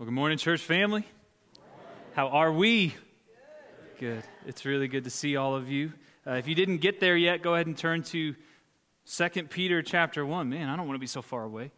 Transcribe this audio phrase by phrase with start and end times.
[0.00, 1.06] Well, good morning, church family.
[2.14, 2.94] How are we?
[3.98, 4.22] Good.
[4.46, 5.92] It's really good to see all of you.
[6.26, 8.34] Uh, if you didn't get there yet, go ahead and turn to
[9.04, 10.48] 2 Peter chapter 1.
[10.48, 11.70] Man, I don't want to be so far away.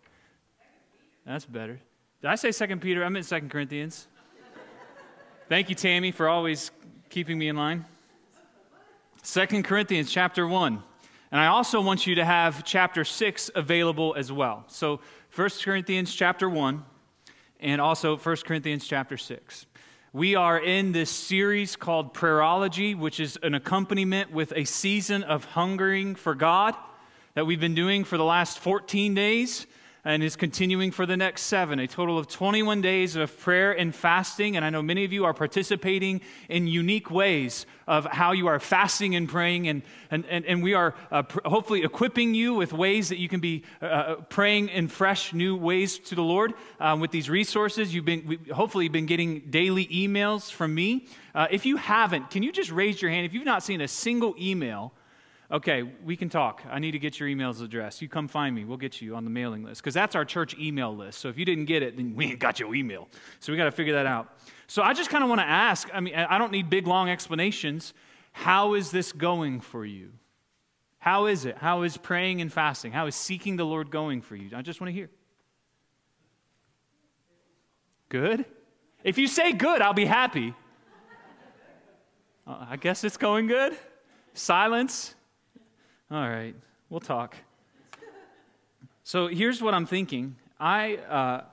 [1.26, 1.80] That's better.
[2.20, 3.04] Did I say 2 Peter?
[3.04, 4.06] I meant 2 Corinthians.
[5.48, 6.70] Thank you, Tammy, for always
[7.10, 7.84] keeping me in line.
[9.24, 10.80] 2 Corinthians chapter 1.
[11.32, 14.62] And I also want you to have chapter 6 available as well.
[14.68, 15.00] So
[15.34, 16.84] 1 Corinthians chapter 1
[17.62, 19.66] and also 1 Corinthians chapter 6.
[20.12, 25.46] We are in this series called Prayerology, which is an accompaniment with a season of
[25.46, 26.74] hungering for God
[27.34, 29.66] that we've been doing for the last 14 days
[30.04, 31.78] and is continuing for the next seven.
[31.78, 34.56] A total of 21 days of prayer and fasting.
[34.56, 38.58] And I know many of you are participating in unique ways of how you are
[38.58, 39.68] fasting and praying.
[39.68, 43.28] And, and, and, and we are uh, pr- hopefully equipping you with ways that you
[43.28, 47.30] can be uh, uh praying in fresh, new ways to the Lord um, with these
[47.30, 47.94] resources.
[47.94, 51.06] You've been, hopefully, been getting daily emails from me.
[51.32, 53.24] Uh, if you haven't, can you just raise your hand?
[53.24, 54.92] If you've not seen a single email,
[55.52, 56.62] okay, we can talk.
[56.68, 58.00] I need to get your emails address.
[58.00, 58.64] You come find me.
[58.64, 61.18] We'll get you on the mailing list because that's our church email list.
[61.20, 63.08] So if you didn't get it, then we ain't got your email.
[63.38, 64.38] So we got to figure that out.
[64.66, 67.10] So I just kind of want to ask I mean, I don't need big, long
[67.10, 67.92] explanations.
[68.32, 70.12] How is this going for you?
[70.98, 71.58] How is it?
[71.58, 72.92] How is praying and fasting?
[72.92, 74.50] How is seeking the Lord going for you?
[74.56, 75.10] I just want to hear.
[78.08, 78.44] Good?
[79.04, 80.54] If you say good, I'll be happy.
[82.46, 83.76] Uh, I guess it's going good.
[84.32, 85.14] Silence.
[86.12, 86.54] All right,
[86.90, 87.34] we'll talk.
[89.02, 90.36] So here's what I'm thinking.
[90.60, 91.44] I, uh,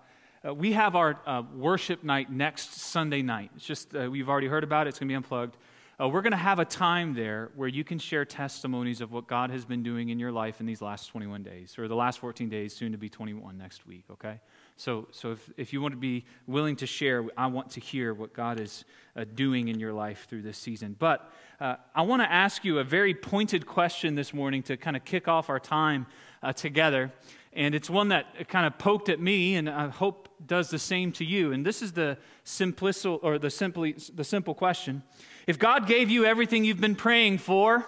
[0.50, 3.52] uh, we have our uh, worship night next Sunday night.
[3.56, 5.56] It's just, uh, we've already heard about it, it's going to be unplugged.
[5.98, 9.28] Uh, we're going to have a time there where you can share testimonies of what
[9.28, 12.20] God has been doing in your life in these last 21 days, or the last
[12.20, 14.42] 14 days, soon to be 21 next week, okay?
[14.80, 18.14] So, so if, if you want to be willing to share, I want to hear
[18.14, 20.96] what God is uh, doing in your life through this season.
[20.98, 24.96] But uh, I want to ask you a very pointed question this morning to kind
[24.96, 26.06] of kick off our time
[26.42, 27.12] uh, together.
[27.52, 31.12] And it's one that kind of poked at me, and I hope does the same
[31.14, 31.52] to you.
[31.52, 35.04] And this is the simplical or the simply the simple question:
[35.46, 37.86] If God gave you everything you've been praying for,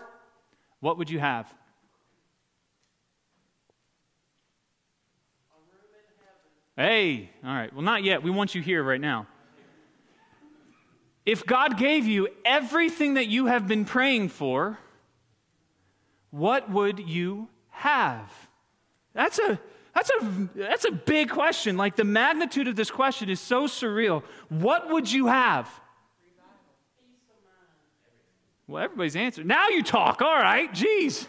[0.82, 1.54] what would you have?
[6.82, 7.72] Hey, all right.
[7.72, 8.24] Well, not yet.
[8.24, 9.28] We want you here right now.
[11.28, 14.80] If God gave you everything that you have been praying for,
[16.32, 18.32] what would you have?
[19.14, 19.60] That's a
[19.94, 21.78] that's a that's a big question.
[21.78, 24.24] Like the magnitude of this question is so surreal.
[24.50, 25.70] What would you have?
[28.66, 29.46] Well, everybody's answered.
[29.46, 30.24] Now you talk.
[30.24, 30.74] All right.
[30.74, 31.28] Jeez.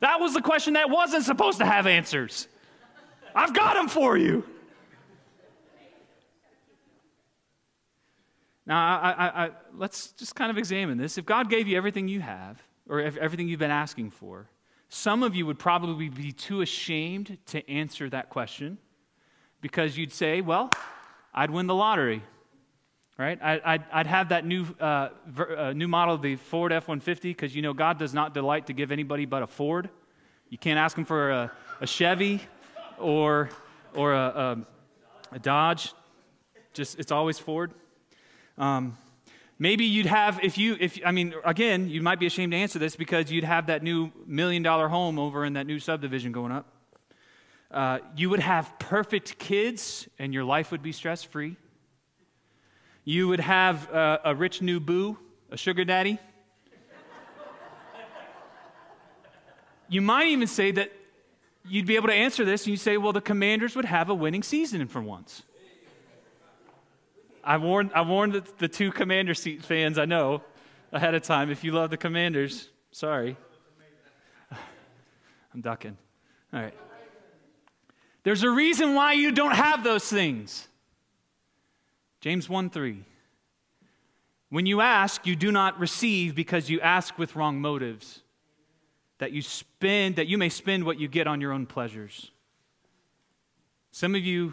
[0.00, 2.48] That was the question that wasn't supposed to have answers.
[3.32, 4.42] I've got them for you.
[8.68, 11.16] Now, I, I, I, let's just kind of examine this.
[11.16, 14.46] If God gave you everything you have, or everything you've been asking for,
[14.90, 18.76] some of you would probably be too ashamed to answer that question
[19.62, 20.70] because you'd say, well,
[21.34, 22.22] I'd win the lottery,
[23.18, 23.38] right?
[23.42, 26.88] I, would I'd have that new, uh, ver, uh, new model of the Ford F
[26.88, 29.88] 150 because you know God does not delight to give anybody but a Ford.
[30.50, 32.42] You can't ask him for a, a Chevy
[32.98, 33.48] or,
[33.94, 34.18] or a,
[35.32, 35.94] a, a Dodge,
[36.74, 37.72] just, it's always Ford.
[38.58, 38.98] Um,
[39.58, 42.80] maybe you'd have, if you, if I mean, again, you might be ashamed to answer
[42.80, 46.50] this because you'd have that new million dollar home over in that new subdivision going
[46.50, 46.66] up.
[47.70, 51.56] Uh, you would have perfect kids and your life would be stress free.
[53.04, 55.18] You would have uh, a rich new boo,
[55.50, 56.18] a sugar daddy.
[59.88, 60.92] you might even say that
[61.66, 64.14] you'd be able to answer this and you say, well, the commanders would have a
[64.14, 65.42] winning season for once.
[67.48, 70.42] I warned, I warned the, the two commander seat fans I know
[70.92, 71.50] ahead of time.
[71.50, 73.38] If you love the commanders, sorry.
[75.54, 75.96] I'm ducking.
[76.52, 76.74] All right.
[78.22, 80.68] There's a reason why you don't have those things.
[82.20, 83.02] James 1 3.
[84.50, 88.20] When you ask, you do not receive because you ask with wrong motives,
[89.20, 92.30] that you spend, that you may spend what you get on your own pleasures.
[93.90, 94.52] Some of you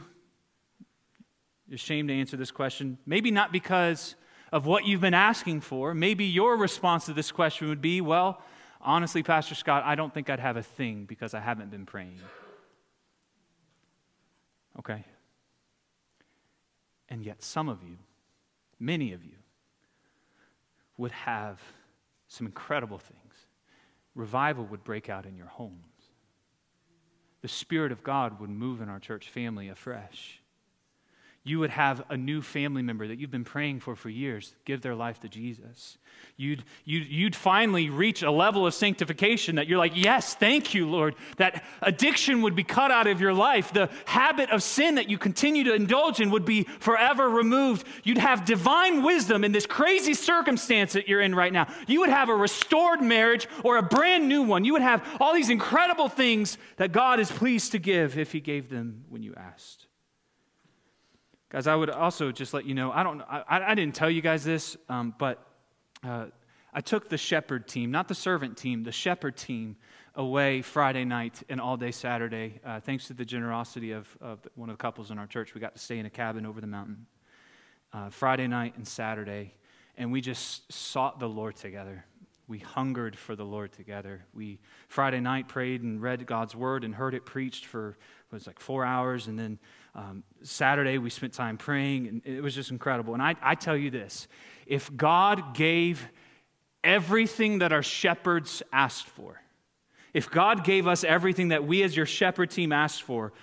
[1.72, 2.98] ashamed to answer this question.
[3.06, 4.16] Maybe not because
[4.52, 5.94] of what you've been asking for.
[5.94, 8.42] Maybe your response to this question would be, well,
[8.82, 12.20] honestly, Pastor Scott, I don't think I'd have a thing because I haven't been praying.
[14.80, 15.04] Okay.
[17.10, 17.98] And yet, some of you,
[18.80, 19.38] many of you,
[20.98, 21.60] would have
[22.28, 23.34] some incredible things.
[24.14, 25.82] Revival would break out in your homes.
[27.42, 30.42] The Spirit of God would move in our church family afresh
[31.46, 34.82] you would have a new family member that you've been praying for for years give
[34.82, 36.00] their life to Jesus.
[36.38, 40.90] You'd, you'd, you'd finally reach a level of sanctification that you're like, Yes, thank you,
[40.90, 41.16] Lord.
[41.38, 43.72] That addiction would be cut out of your life.
[43.72, 47.86] The habit of sin that you continue to indulge in would be forever removed.
[48.04, 51.68] You'd have divine wisdom in this crazy circumstance that you're in right now.
[51.88, 54.66] You would have a restored marriage or a brand new one.
[54.66, 58.40] You would have all these incredible things that God is pleased to give if He
[58.40, 59.85] gave them when you asked.
[61.50, 64.22] Guys, I would also just let you know I, don't, I, I didn't tell you
[64.22, 65.46] guys this, um, but
[66.04, 66.26] uh,
[66.74, 69.76] I took the shepherd team, not the servant team, the shepherd team
[70.16, 72.60] away Friday night and all day Saturday.
[72.66, 75.62] Uh, thanks to the generosity of, of, one of the couples in our church, we
[75.62, 77.06] got to stay in a cabin over the mountain
[77.94, 79.54] uh, Friday night and Saturday,
[79.98, 82.06] and we just sought the Lord together.
[82.48, 84.26] We hungered for the Lord together.
[84.34, 88.48] We Friday night prayed and read God's word and heard it preached for it was
[88.48, 89.60] like four hours, and then
[89.96, 93.14] um, Saturday, we spent time praying, and it was just incredible.
[93.14, 94.28] And I, I tell you this
[94.66, 96.08] if God gave
[96.84, 99.42] everything that our shepherds asked for,
[100.14, 103.34] if God gave us everything that we as your shepherd team asked for,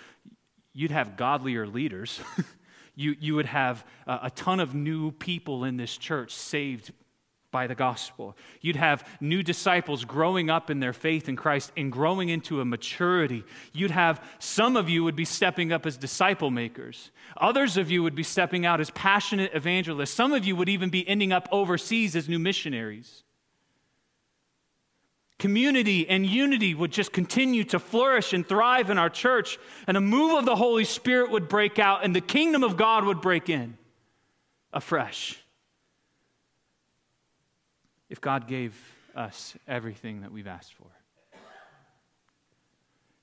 [0.73, 2.21] you'd have godlier leaders.
[2.95, 6.93] you, you would have a, a ton of new people in this church saved
[7.53, 8.37] by the gospel.
[8.61, 12.65] You'd have new disciples growing up in their faith in Christ and growing into a
[12.65, 13.45] maturity.
[13.73, 17.13] You'd have some of you would be stepping up as disciple makers.
[17.37, 20.13] Others of you would be stepping out as passionate evangelists.
[20.13, 23.23] Some of you would even be ending up overseas as new missionaries.
[25.39, 30.01] Community and unity would just continue to flourish and thrive in our church, and a
[30.01, 33.51] move of the Holy Spirit would break out, and the kingdom of God would break
[33.51, 33.77] in
[34.73, 35.42] afresh
[38.13, 38.75] if God gave
[39.17, 40.87] us everything that we've asked for?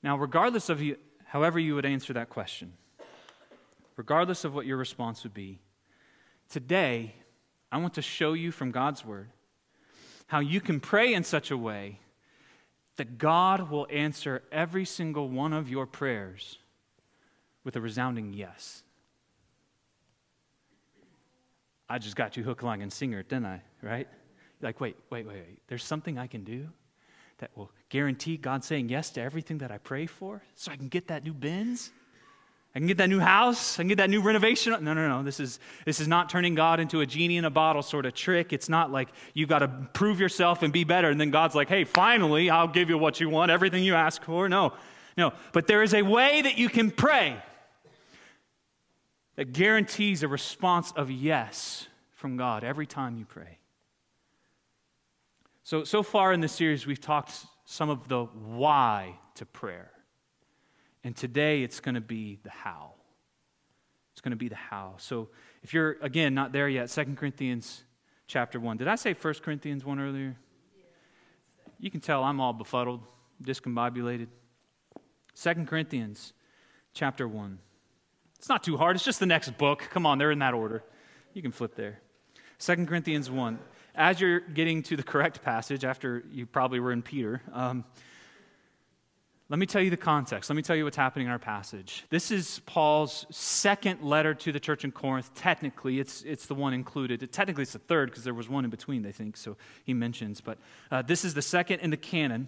[0.02, 2.74] Now, regardless of you, however you would answer that question,
[3.96, 5.60] regardless of what your response would be,
[6.50, 7.14] today
[7.72, 9.30] I want to show you from God's Word
[10.26, 12.00] how you can pray in such a way
[12.98, 16.58] that God will answer every single one of your prayers
[17.64, 18.82] with a resounding yes.
[21.88, 23.62] I just got you hook, line, and singer, didn't I?
[23.84, 24.08] Right?
[24.62, 25.60] Like, wait, wait, wait, wait.
[25.68, 26.68] There's something I can do
[27.40, 30.90] that will guarantee God saying yes to everything that I pray for so I can
[30.90, 31.92] get that new Benz?
[32.76, 33.80] I can get that new house.
[33.80, 34.72] I can get that new renovation.
[34.84, 35.24] No, no, no.
[35.24, 38.14] This is, this is not turning God into a genie in a bottle sort of
[38.14, 38.54] trick.
[38.54, 41.10] It's not like you've got to prove yourself and be better.
[41.10, 44.24] And then God's like, hey, finally, I'll give you what you want, everything you ask
[44.24, 44.48] for.
[44.48, 44.74] No,
[45.18, 45.34] no.
[45.52, 47.42] But there is a way that you can pray
[49.36, 53.58] that guarantees a response of yes from God every time you pray.
[55.70, 59.92] So, so far in this series, we've talked some of the why to prayer.
[61.04, 62.94] And today it's going to be the how.
[64.12, 64.96] It's going to be the how.
[64.98, 65.30] So
[65.62, 67.84] if you're, again, not there yet, 2 Corinthians
[68.26, 68.78] chapter 1.
[68.78, 70.36] Did I say 1 Corinthians 1 earlier?
[71.80, 73.02] You can tell I'm all befuddled,
[73.44, 74.30] discombobulated.
[75.36, 76.34] 2 Corinthians
[76.96, 77.60] chapter 1.
[78.40, 78.96] It's not too hard.
[78.96, 79.88] It's just the next book.
[79.92, 80.84] Come on, they're in that order.
[81.36, 82.02] You can flip there.
[82.58, 83.60] 2 Corinthians 1
[83.96, 87.84] as you're getting to the correct passage, after you probably were in Peter, um,
[89.50, 90.48] let me tell you the context.
[90.48, 92.06] Let me tell you what's happening in our passage.
[92.12, 95.34] This is Paul's second letter to the church in Corinth.
[95.34, 97.32] Technically, it's, it's the one included.
[97.32, 100.40] Technically, it's the third because there was one in between, they think, so he mentions.
[100.40, 100.60] But
[100.92, 102.48] uh, this is the second in the canon.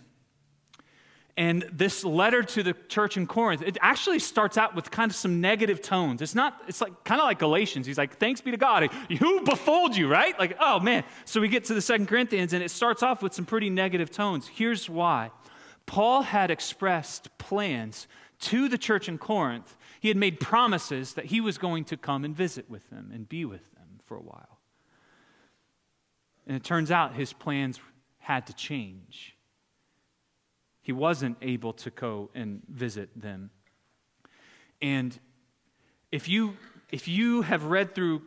[1.38, 5.16] And this letter to the church in Corinth, it actually starts out with kind of
[5.16, 6.22] some negative tones.
[6.22, 7.88] It's not, it's like kind of like Galatians.
[7.88, 8.92] He's like, thanks be to God.
[8.92, 10.38] Who befooled you, right?
[10.38, 11.04] Like, oh man.
[11.26, 14.12] So we get to the Second Corinthians and it starts off with some pretty negative
[14.12, 14.48] tones.
[14.48, 15.32] Here's why.
[15.86, 18.08] Paul had expressed plans
[18.42, 19.78] to the church in Corinth.
[20.00, 23.28] He had made promises that he was going to come and visit with them and
[23.28, 24.60] be with them for a while.
[26.46, 27.80] And it turns out his plans
[28.20, 29.36] had to change
[30.82, 33.52] he wasn't able to go and visit them.
[34.82, 35.18] And
[36.12, 36.58] if you,
[36.92, 38.24] if you have read through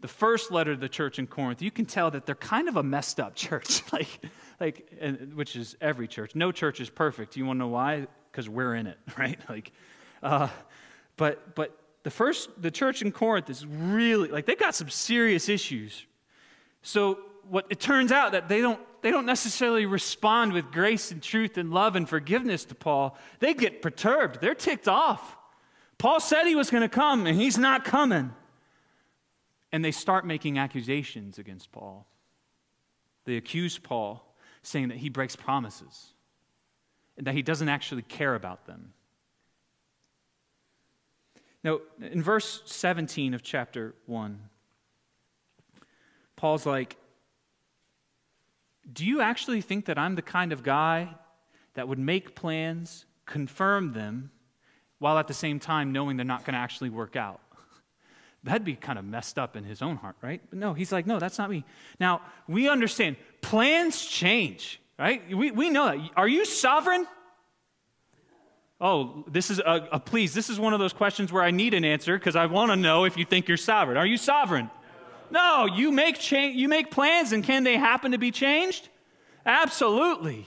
[0.00, 2.76] the first letter to the church in Corinth, you can tell that they're kind of
[2.76, 4.08] a messed up church, like,
[4.58, 4.90] like,
[5.34, 6.34] which is every church.
[6.34, 7.36] No church is perfect.
[7.36, 8.06] You want to know why?
[8.30, 9.38] Because we're in it, right?
[9.48, 9.72] Like,
[10.22, 10.48] uh,
[11.16, 15.48] but but the first, the church in Corinth is really like they've got some serious
[15.48, 16.06] issues.
[16.82, 17.18] So
[17.50, 21.56] what it turns out that they don't they don't necessarily respond with grace and truth
[21.56, 23.16] and love and forgiveness to Paul.
[23.38, 24.40] They get perturbed.
[24.40, 25.36] They're ticked off.
[25.98, 28.32] Paul said he was going to come and he's not coming.
[29.72, 32.06] And they start making accusations against Paul.
[33.24, 36.12] They accuse Paul saying that he breaks promises
[37.16, 38.92] and that he doesn't actually care about them.
[41.62, 44.40] Now, in verse 17 of chapter 1,
[46.36, 46.96] Paul's like,
[48.92, 51.08] Do you actually think that I'm the kind of guy
[51.74, 54.30] that would make plans, confirm them,
[54.98, 57.40] while at the same time knowing they're not going to actually work out?
[58.44, 60.40] That'd be kind of messed up in his own heart, right?
[60.50, 61.64] But no, he's like, No, that's not me.
[61.98, 65.22] Now, we understand plans change, right?
[65.34, 66.10] We, we know that.
[66.16, 67.06] Are you sovereign?
[68.80, 70.32] Oh, this is a, a please.
[70.32, 72.76] This is one of those questions where I need an answer because I want to
[72.76, 73.98] know if you think you're sovereign.
[73.98, 74.70] Are you sovereign?
[75.30, 78.88] No, you make you make plans and can they happen to be changed?
[79.46, 80.46] Absolutely.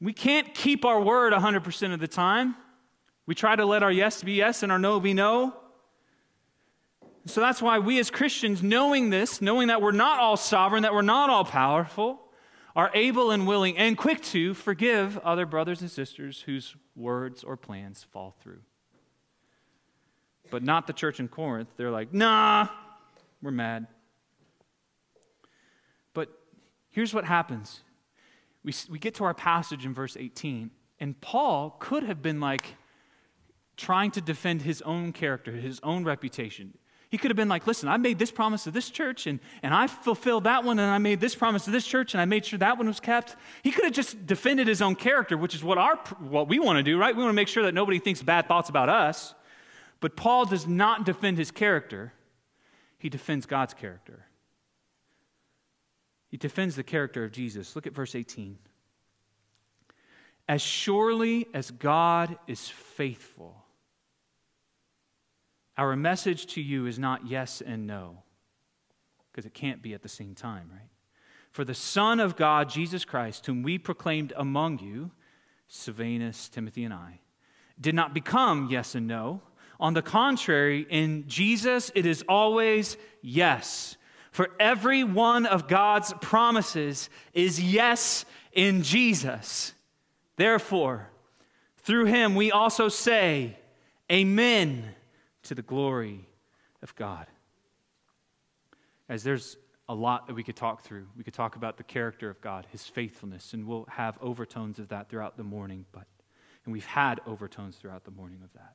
[0.00, 2.54] We can't keep our word 100% of the time.
[3.26, 5.54] We try to let our yes be yes and our no be no.
[7.26, 10.94] So that's why we as Christians, knowing this, knowing that we're not all sovereign, that
[10.94, 12.20] we're not all powerful,
[12.74, 17.56] are able and willing and quick to forgive other brothers and sisters whose words or
[17.56, 18.60] plans fall through.
[20.50, 21.68] But not the church in Corinth.
[21.76, 22.68] They're like, nah,
[23.42, 23.86] we're mad.
[26.14, 26.28] But
[26.90, 27.80] here's what happens
[28.64, 32.74] we, we get to our passage in verse 18, and Paul could have been like
[33.76, 36.76] trying to defend his own character, his own reputation.
[37.10, 39.72] He could have been like, listen, I made this promise to this church and, and
[39.72, 42.44] I fulfilled that one, and I made this promise to this church and I made
[42.44, 43.36] sure that one was kept.
[43.62, 46.76] He could have just defended his own character, which is what, our, what we want
[46.76, 47.16] to do, right?
[47.16, 49.34] We want to make sure that nobody thinks bad thoughts about us.
[50.00, 52.12] But Paul does not defend his character,
[52.98, 54.26] he defends God's character.
[56.28, 57.74] He defends the character of Jesus.
[57.74, 58.58] Look at verse 18.
[60.48, 63.64] As surely as God is faithful,
[65.76, 68.22] our message to you is not yes and no,
[69.30, 70.88] because it can't be at the same time, right?
[71.52, 75.12] For the Son of God, Jesus Christ, whom we proclaimed among you,
[75.68, 77.20] Silvanus, Timothy, and I,
[77.80, 79.42] did not become yes and no.
[79.80, 83.96] On the contrary, in Jesus, it is always yes.
[84.32, 89.72] For every one of God's promises is yes in Jesus.
[90.36, 91.08] Therefore,
[91.78, 93.56] through him we also say,
[94.10, 94.94] Amen
[95.44, 96.26] to the glory
[96.82, 97.26] of God.
[99.08, 99.56] Guys, there's
[99.88, 101.06] a lot that we could talk through.
[101.16, 104.88] We could talk about the character of God, his faithfulness, and we'll have overtones of
[104.88, 106.06] that throughout the morning, but
[106.64, 108.74] and we've had overtones throughout the morning of that.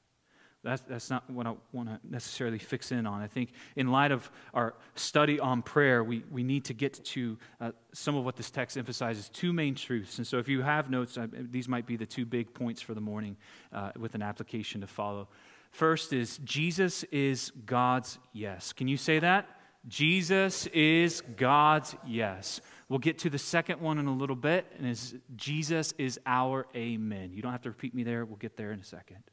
[0.63, 3.21] That's, that's not what I want to necessarily fix in on.
[3.21, 7.37] I think, in light of our study on prayer, we, we need to get to
[7.59, 10.17] uh, some of what this text emphasizes two main truths.
[10.19, 12.93] And so, if you have notes, uh, these might be the two big points for
[12.93, 13.35] the morning
[13.73, 15.27] uh, with an application to follow.
[15.71, 18.71] First is Jesus is God's yes.
[18.71, 19.49] Can you say that?
[19.87, 22.61] Jesus is God's yes.
[22.87, 26.67] We'll get to the second one in a little bit, and is Jesus is our
[26.73, 27.31] amen.
[27.33, 28.23] You don't have to repeat me there.
[28.23, 29.23] We'll get there in a second.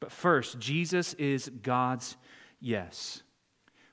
[0.00, 2.16] But first, Jesus is God's
[2.60, 3.22] yes.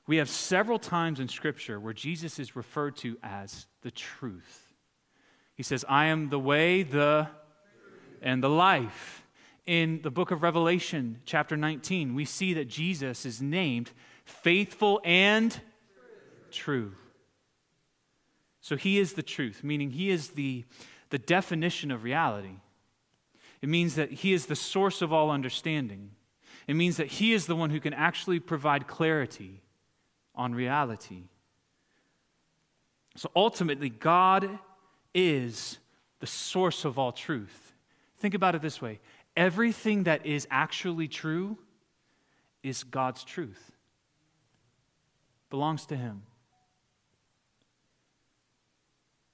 [0.05, 4.73] We have several times in Scripture where Jesus is referred to as the truth.
[5.55, 7.27] He says, I am the way, the,
[8.21, 9.23] and the life
[9.65, 13.91] in the book of Revelation, chapter 19, we see that Jesus is named
[14.25, 15.59] faithful and
[16.51, 16.93] true.
[18.59, 20.65] So he is the truth, meaning he is the,
[21.09, 22.55] the definition of reality.
[23.63, 26.11] It means that he is the source of all understanding.
[26.67, 29.63] It means that he is the one who can actually provide clarity
[30.35, 31.29] on reality.
[33.15, 34.59] So ultimately, God
[35.15, 35.77] is
[36.19, 37.73] the source of all truth.
[38.17, 38.99] Think about it this way
[39.37, 41.57] everything that is actually true
[42.63, 43.71] is God's truth.
[45.49, 46.23] Belongs to Him.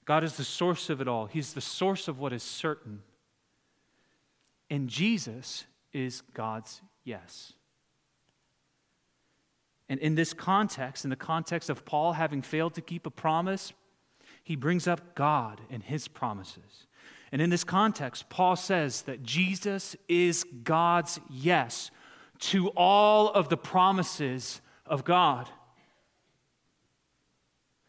[0.05, 1.25] God is the source of it all.
[1.25, 3.01] He's the source of what is certain.
[4.69, 7.53] And Jesus is God's yes.
[9.87, 13.73] And in this context, in the context of Paul having failed to keep a promise,
[14.43, 16.85] he brings up God and his promises.
[17.31, 21.91] And in this context, Paul says that Jesus is God's yes
[22.39, 25.49] to all of the promises of God.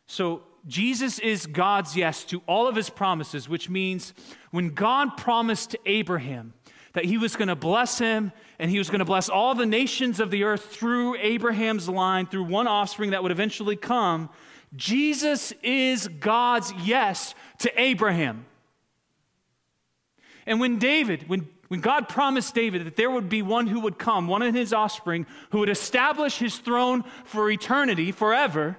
[0.07, 4.13] So, Jesus is God's yes to all of his promises, which means
[4.51, 6.53] when God promised to Abraham
[6.93, 9.67] that he was going to bless him and he was going to bless all the
[9.67, 14.29] nations of the earth through Abraham's line, through one offspring that would eventually come,
[14.77, 18.45] Jesus is God's yes to Abraham.
[20.47, 23.99] And when David, when, when God promised David that there would be one who would
[23.99, 28.77] come, one of his offspring, who would establish his throne for eternity, forever,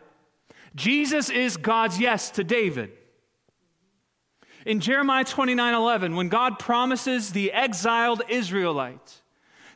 [0.75, 2.92] Jesus is God's yes to David.
[4.66, 9.22] In Jeremiah 29 11, when God promises the exiled Israelites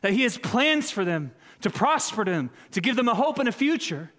[0.02, 3.48] that He has plans for them to prosper them, to give them a hope and
[3.48, 4.12] a future.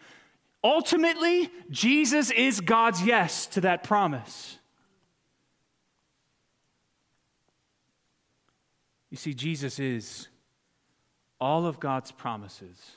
[0.63, 4.57] Ultimately, Jesus is God's yes to that promise.
[9.09, 10.27] You see, Jesus is
[11.39, 12.91] all of God's promises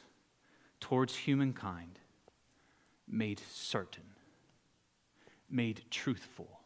[0.80, 1.99] towards humankind
[3.10, 4.04] made certain,
[5.50, 6.60] made truthful,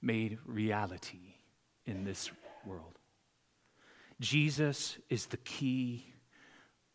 [0.00, 1.36] made reality
[1.86, 2.30] in this
[2.64, 2.98] world.
[4.20, 6.06] Jesus is the key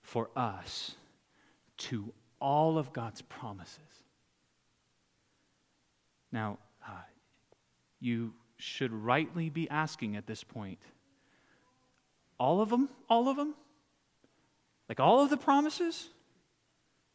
[0.01, 0.95] for us
[1.77, 3.79] to all of God's promises.
[6.31, 6.91] Now, uh,
[7.99, 10.79] you should rightly be asking at this point
[12.39, 12.89] all of them?
[13.09, 13.55] All of them?
[14.87, 16.09] Like all of the promises?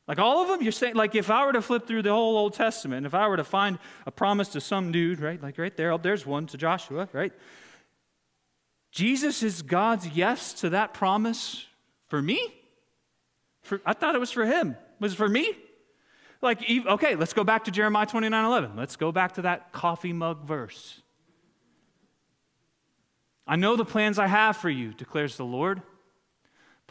[0.09, 0.63] Like all of them?
[0.63, 3.29] You're saying, like if I were to flip through the whole Old Testament, if I
[3.29, 5.41] were to find a promise to some dude, right?
[5.41, 7.33] Like right there, oh, there's one to Joshua, right?
[8.91, 11.67] Jesus is God's yes to that promise
[12.09, 12.55] for me?
[13.63, 14.77] For, I thought it was for him.
[14.99, 15.57] Was it for me?
[16.43, 18.77] Like, okay, let's go back to Jeremiah 29 11.
[18.77, 21.01] Let's go back to that coffee mug verse.
[23.47, 25.83] I know the plans I have for you, declares the Lord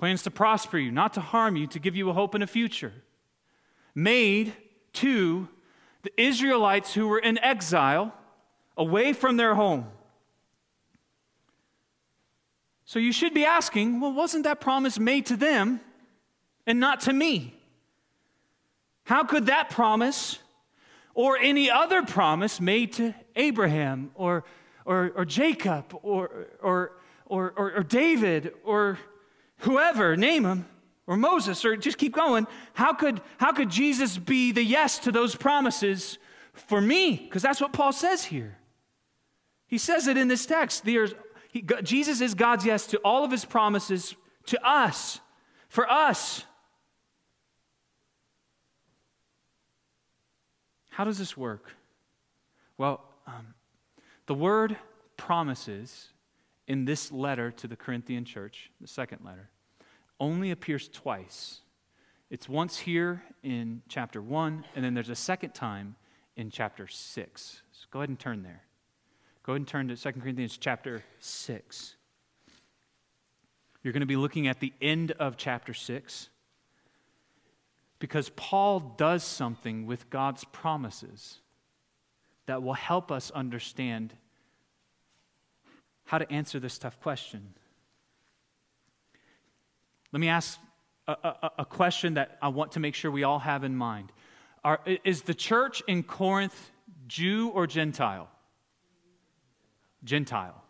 [0.02, 2.48] plans to prosper you, not to harm you, to give you a hope and a
[2.48, 2.92] future.
[3.94, 4.52] Made
[4.94, 5.48] to
[6.02, 8.12] the Israelites who were in exile,
[8.76, 9.86] away from their home.
[12.84, 15.80] So you should be asking, well, wasn't that promise made to them
[16.66, 17.54] and not to me?
[19.04, 20.40] How could that promise
[21.14, 24.46] or any other promise made to Abraham or,
[24.84, 26.94] or, or Jacob or, or,
[27.28, 28.98] or, or, David or
[29.62, 30.66] whoever, name him,
[31.08, 35.12] or Moses, or just keep going, how could, how could Jesus be the yes to
[35.12, 36.18] those promises
[36.54, 37.18] for me?
[37.18, 38.58] Because that's what Paul says here.
[39.68, 40.86] He says it in this text.
[40.86, 44.16] He, Jesus is God's yes to all of his promises
[44.48, 45.20] to us,
[45.70, 46.46] for us.
[50.90, 51.72] How does this work?
[52.78, 53.54] Well, um,
[54.28, 54.78] the word
[55.18, 56.10] promises
[56.72, 59.50] in this letter to the Corinthian church, the second letter,
[60.22, 61.60] only appears twice.
[62.30, 65.98] It's once here in chapter 1, and then there's a second time
[66.38, 67.62] in chapter 6.
[67.74, 68.62] So go ahead and turn there.
[69.44, 71.96] Go ahead and turn to 2 Corinthians chapter 6.
[73.84, 76.30] You're going to be looking at the end of chapter 6
[78.00, 81.40] because Paul does something with God's promises
[82.46, 84.14] that will help us understand
[86.12, 87.54] how to answer this tough question.
[90.12, 90.60] Let me ask
[91.08, 94.12] a, a, a, question that I want to make sure we all have in mind.
[94.62, 96.72] Are, is the church in Corinth
[97.08, 98.28] Jew or Gentile?
[100.04, 100.62] Gentile.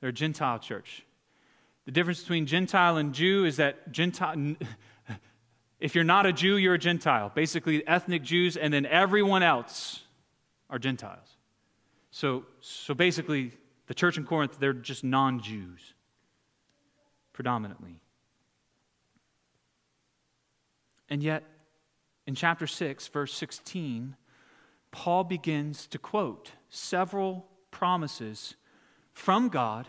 [0.00, 1.06] They're a Gentile church.
[1.86, 4.56] The difference between Gentile and Jew is that Gentile,
[5.80, 7.32] if you're not a Jew, you're a Gentile.
[7.34, 10.02] Basically, ethnic Jews, and then everyone else
[10.68, 11.38] are Gentiles.
[12.10, 13.52] So, so basically,
[13.92, 15.92] the church in Corinth, they're just non Jews,
[17.34, 18.00] predominantly.
[21.10, 21.44] And yet,
[22.26, 24.16] in chapter 6, verse 16,
[24.92, 28.54] Paul begins to quote several promises
[29.12, 29.86] from God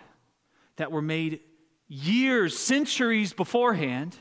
[0.76, 1.40] that were made
[1.88, 4.18] years, centuries beforehand,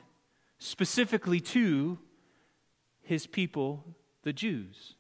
[0.60, 1.98] specifically to
[3.00, 4.94] his people, the Jews.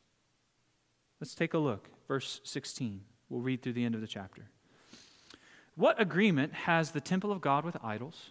[1.20, 1.88] Let's take a look.
[2.08, 3.02] Verse 16.
[3.28, 4.48] We'll read through the end of the chapter.
[5.74, 8.30] What agreement has the temple of God with idols?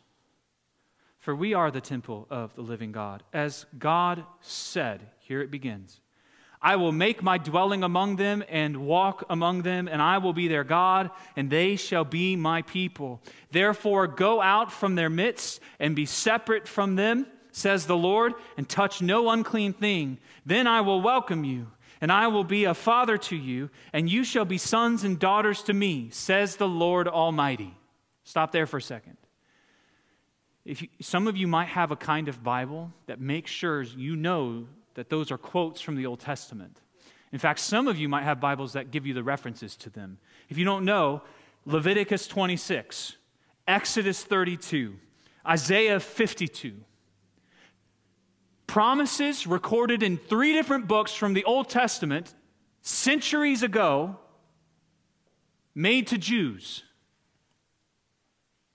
[1.20, 3.24] For we are the temple of the living God.
[3.32, 6.00] As God said, here it begins
[6.64, 10.48] I will make my dwelling among them and walk among them, and I will be
[10.48, 13.20] their God, and they shall be my people.
[13.52, 18.70] Therefore, go out from their midst and be separate from them, says the Lord, and
[18.70, 20.20] touch no unclean thing.
[20.46, 21.68] Then I will welcome you
[22.02, 25.62] and I will be a father to you, and you shall be sons and daughters
[25.64, 27.78] to me, says the Lord Almighty.
[28.24, 29.18] Stop there for a second.
[30.66, 34.16] If you, some of you might have a kind of Bible that makes sure you
[34.16, 36.82] know that those are quotes from the Old Testament.
[37.32, 40.18] In fact, some of you might have Bibles that give you the references to them.
[40.50, 41.22] If you don't know,
[41.66, 43.16] Leviticus 26,
[43.68, 44.96] Exodus 32,
[45.48, 46.74] Isaiah 52,
[48.72, 52.34] promises recorded in three different books from the Old Testament
[52.82, 54.16] centuries ago
[55.76, 56.82] made to Jews.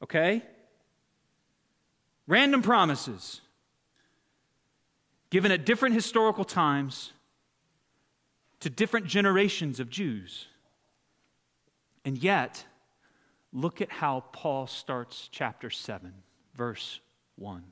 [0.03, 0.43] Okay?
[2.27, 3.41] Random promises
[5.31, 7.15] given at different historical times
[8.61, 10.49] to different generations of Jews.
[12.05, 12.67] And yet,
[13.51, 16.13] look at how Paul starts chapter 7,
[16.55, 17.01] verse
[17.37, 17.63] 1.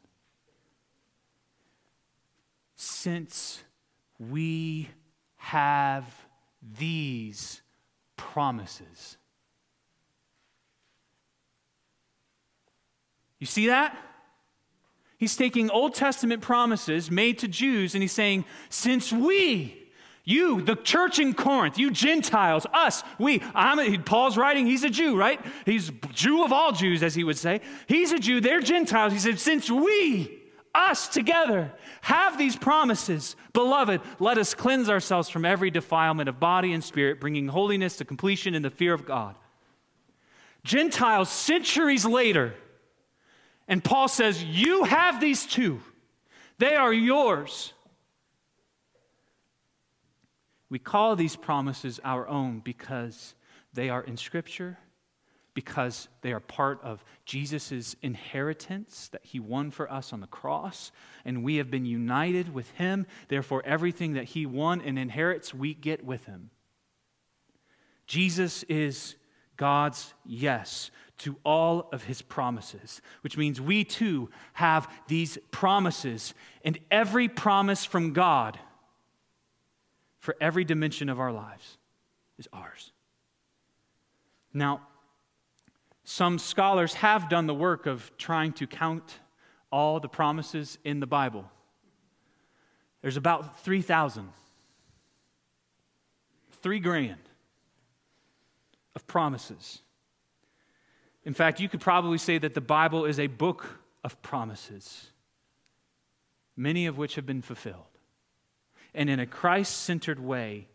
[2.85, 3.63] Since
[4.19, 4.91] we
[5.37, 6.05] have
[6.79, 7.63] these
[8.17, 9.17] promises.
[13.39, 13.97] You see that?
[15.17, 19.91] He's taking Old Testament promises made to Jews and he's saying, Since we,
[20.25, 24.91] you, the church in Corinth, you Gentiles, us, we, I'm a, Paul's writing, he's a
[24.91, 25.41] Jew, right?
[25.65, 27.63] He's Jew of all Jews, as he would say.
[27.87, 29.15] He's a Jew, they're Gentiles.
[29.15, 30.44] He said, Since we,
[30.75, 36.73] us together, have these promises, beloved, let us cleanse ourselves from every defilement of body
[36.73, 39.37] and spirit, bringing holiness to completion in the fear of God.
[40.65, 42.55] Gentiles, centuries later,
[43.69, 45.81] and Paul says, You have these too,
[46.59, 47.73] they are yours.
[50.71, 53.35] We call these promises our own because
[53.75, 54.79] they are in Scripture,
[55.55, 60.91] because they are part of Jesus' inheritance that he won for us on the cross,
[61.25, 63.07] and we have been united with him.
[63.29, 66.51] Therefore, everything that he won and inherits, we get with him.
[68.07, 69.15] Jesus is
[69.57, 76.79] God's yes to all of his promises, which means we too have these promises, and
[76.91, 78.59] every promise from God
[80.19, 81.79] for every dimension of our lives
[82.39, 82.91] is ours.
[84.53, 84.81] Now,
[86.05, 89.21] some scholars have done the work of trying to count
[89.73, 91.51] all the promises in the Bible.
[93.01, 94.29] There's about 3,000,
[96.63, 97.21] three grand
[98.95, 99.81] of promises.
[101.25, 105.09] In fact, you could probably say that the Bible is a book of promises,
[106.57, 107.99] many of which have been fulfilled.
[108.95, 110.69] And in a Christ centered way,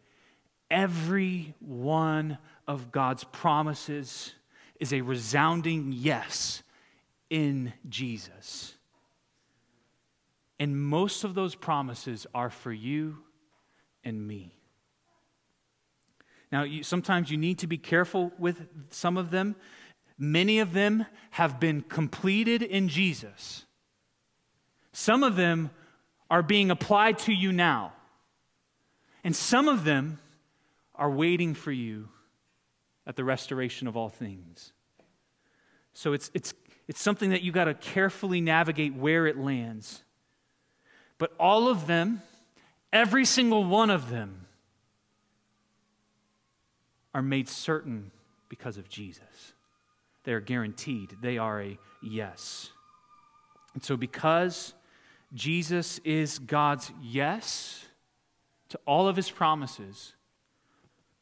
[0.70, 4.34] every one of God's promises
[4.80, 6.64] is a resounding yes
[7.30, 8.76] in Jesus.
[10.60, 13.18] And most of those promises are for you
[14.04, 14.56] and me.
[16.52, 19.56] Now, you, sometimes you need to be careful with some of them
[20.22, 23.66] Many of them have been completed in Jesus.
[24.92, 25.72] Some of them
[26.30, 27.94] are being applied to you now.
[29.24, 30.20] And some of them
[30.94, 32.10] are waiting for you
[33.10, 34.72] at the restoration of all things.
[35.94, 36.54] So it's, it's,
[36.88, 40.04] it's something that you got to carefully navigate where it lands.
[41.18, 42.22] But all of them,
[42.94, 44.46] every single one of them,
[47.16, 48.12] are made certain
[48.48, 49.54] because of Jesus.
[50.24, 52.70] They're guaranteed, they are a yes.
[53.74, 54.76] And so, because
[55.34, 57.86] Jesus is God's yes
[58.70, 60.14] to all of his promises,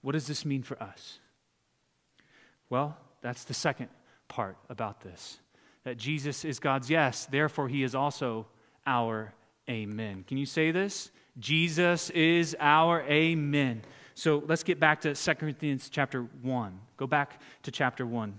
[0.01, 1.19] what does this mean for us?
[2.69, 3.89] Well, that's the second
[4.27, 5.39] part about this
[5.83, 8.45] that Jesus is God's yes, therefore, he is also
[8.85, 9.33] our
[9.69, 10.25] amen.
[10.27, 11.11] Can you say this?
[11.39, 13.83] Jesus is our amen.
[14.13, 16.79] So let's get back to 2 Corinthians chapter 1.
[16.97, 18.37] Go back to chapter 1.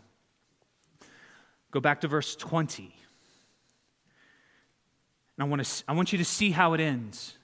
[1.70, 2.82] Go back to verse 20.
[2.82, 2.92] And
[5.38, 7.38] I want, to, I want you to see how it ends.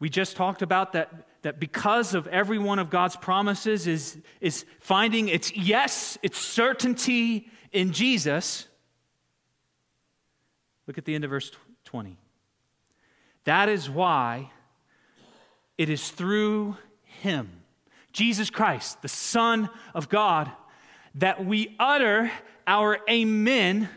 [0.00, 1.10] We just talked about that,
[1.44, 7.50] that because of every one of God's promises is, is finding its yes, its certainty
[7.70, 8.66] in Jesus.
[10.86, 11.52] Look at the end of verse
[11.84, 12.16] 20.
[13.44, 14.50] That is why
[15.76, 17.50] it is through Him,
[18.10, 20.50] Jesus Christ, the Son of God,
[21.16, 22.30] that we utter
[22.66, 23.90] our amen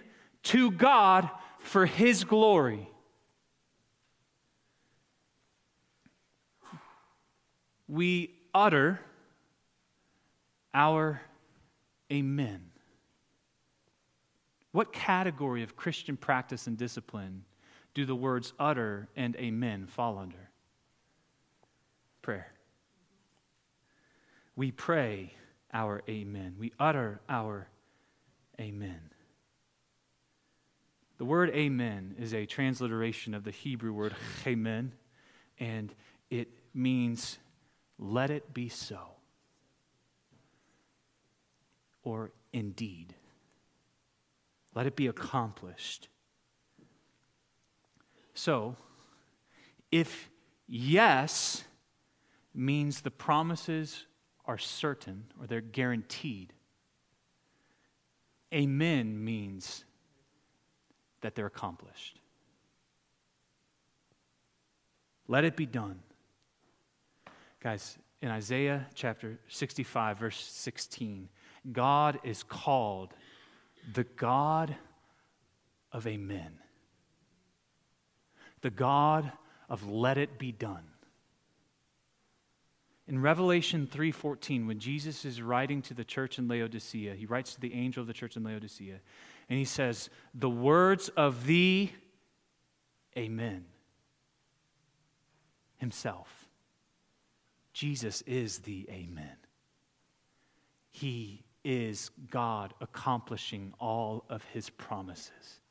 [0.43, 1.29] to God
[1.59, 2.89] for His glory.
[7.87, 8.99] We utter
[10.73, 11.21] our
[12.11, 12.71] amen.
[14.71, 17.45] What category of Christian practice and discipline
[17.93, 20.49] do the words utter and amen fall under?
[22.21, 22.51] Prayer.
[24.55, 25.33] We pray
[25.73, 26.55] our amen.
[26.59, 27.67] We utter our
[28.59, 28.99] Amen.
[31.19, 34.15] The word amen is a transliteration of the Hebrew word
[34.47, 34.93] amen,
[35.59, 35.93] and
[36.29, 37.37] it means
[37.99, 38.99] let it be so,
[42.03, 43.13] or indeed.
[44.73, 46.07] Let it be accomplished.
[48.33, 48.75] So,
[49.91, 50.29] if
[50.67, 51.63] yes
[52.53, 54.05] means the promises
[54.45, 56.53] are certain or they're guaranteed,
[58.53, 59.83] Amen means
[61.21, 62.19] that they're accomplished.
[65.27, 65.99] Let it be done.
[67.67, 71.27] Guys, in Isaiah chapter 65, verse 16,
[71.73, 73.13] God is called
[73.93, 74.73] the God
[75.91, 76.59] of amen,
[78.61, 79.33] the God
[79.67, 80.85] of let it be done.
[83.05, 87.59] In Revelation 3:14 when Jesus is writing to the church in Laodicea, he writes to
[87.59, 89.01] the angel of the church in Laodicea,
[89.49, 91.91] and he says, "The words of the
[93.17, 93.65] Amen."
[95.75, 96.46] Himself.
[97.77, 99.37] Jesus is the Amen.
[100.89, 105.61] He is God accomplishing all of his promises.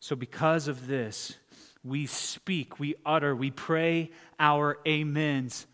[0.00, 1.36] So, because of this,
[1.84, 4.10] we speak, we utter, we pray
[4.40, 5.66] our amens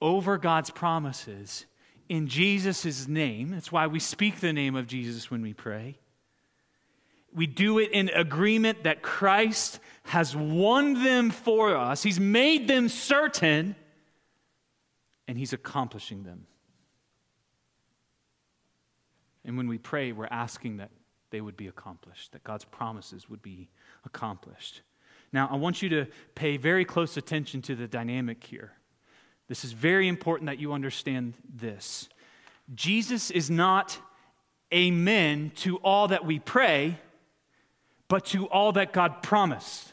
[0.00, 1.66] over God's promises
[2.08, 3.50] in Jesus' name.
[3.50, 5.98] That's why we speak the name of Jesus when we pray.
[7.34, 12.88] We do it in agreement that Christ has won them for us, He's made them
[12.88, 13.76] certain,
[15.28, 16.46] and He's accomplishing them.
[19.44, 20.90] And when we pray, we're asking that
[21.30, 23.68] they would be accomplished, that God's promises would be
[24.04, 24.82] accomplished.
[25.32, 28.72] Now, I want you to pay very close attention to the dynamic here.
[29.48, 32.08] This is very important that you understand this.
[32.74, 33.98] Jesus is not
[34.72, 36.98] amen to all that we pray,
[38.10, 39.92] but to all that God promised.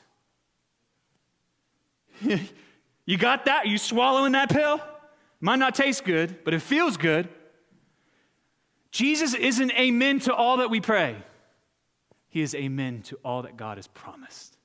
[3.06, 3.68] you got that?
[3.68, 4.82] You swallowing that pill?
[5.40, 7.30] Might not taste good, but it feels good.
[8.90, 11.16] Jesus isn't amen to all that we pray.
[12.28, 14.58] He is amen to all that God has promised.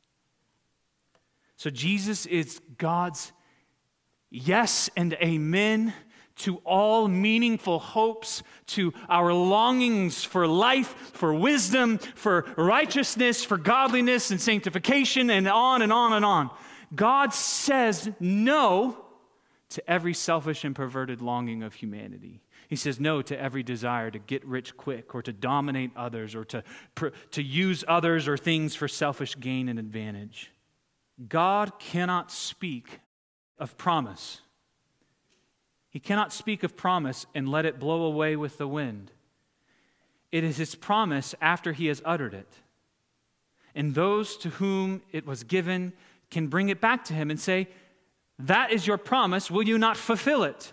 [1.56, 3.32] So Jesus is God's
[4.30, 5.92] yes and amen
[6.36, 14.30] to all meaningful hopes, to our longings for life, for wisdom, for righteousness, for godliness
[14.30, 16.50] and sanctification, and on and on and on.
[16.94, 18.96] God says no
[19.70, 22.42] to every selfish and perverted longing of humanity.
[22.68, 26.44] He says no to every desire to get rich quick or to dominate others or
[26.46, 26.62] to,
[27.32, 30.50] to use others or things for selfish gain and advantage.
[31.28, 33.00] God cannot speak
[33.58, 34.40] of promise.
[35.92, 39.12] He cannot speak of promise and let it blow away with the wind.
[40.32, 42.48] It is his promise after he has uttered it.
[43.74, 45.92] And those to whom it was given
[46.30, 47.68] can bring it back to him and say,
[48.38, 49.50] That is your promise.
[49.50, 50.72] Will you not fulfill it?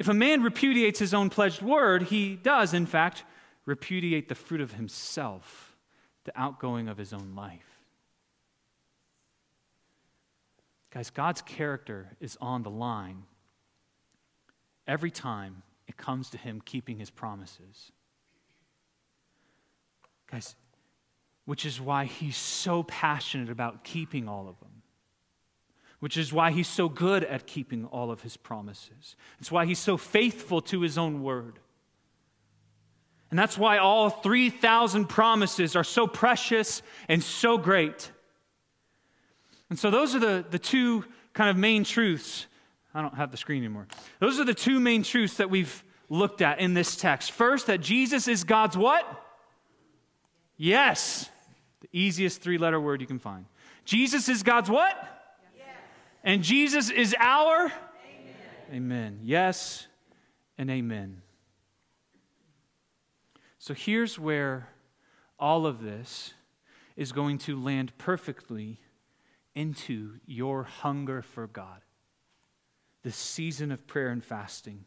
[0.00, 3.22] If a man repudiates his own pledged word, he does, in fact,
[3.66, 5.76] repudiate the fruit of himself,
[6.24, 7.78] the outgoing of his own life.
[10.90, 13.22] Guys, God's character is on the line
[14.86, 17.92] every time it comes to Him keeping His promises.
[20.30, 20.54] Guys,
[21.44, 24.82] which is why He's so passionate about keeping all of them.
[26.00, 29.16] Which is why he's so good at keeping all of his promises.
[29.38, 31.58] It's why he's so faithful to his own word.
[33.30, 38.10] And that's why all 3,000 promises are so precious and so great.
[39.68, 42.46] And so, those are the, the two kind of main truths.
[42.94, 43.86] I don't have the screen anymore.
[44.18, 47.30] Those are the two main truths that we've looked at in this text.
[47.32, 49.06] First, that Jesus is God's what?
[50.56, 51.30] Yes.
[51.80, 53.46] The easiest three letter word you can find.
[53.84, 54.96] Jesus is God's what?
[55.56, 55.66] Yes.
[56.24, 57.66] And Jesus is our?
[57.66, 57.72] Amen.
[58.72, 59.18] amen.
[59.22, 59.86] Yes
[60.58, 61.22] and amen.
[63.58, 64.68] So here's where
[65.38, 66.34] all of this
[66.96, 68.80] is going to land perfectly
[69.54, 71.80] into your hunger for God.
[73.02, 74.84] This season of prayer and fasting.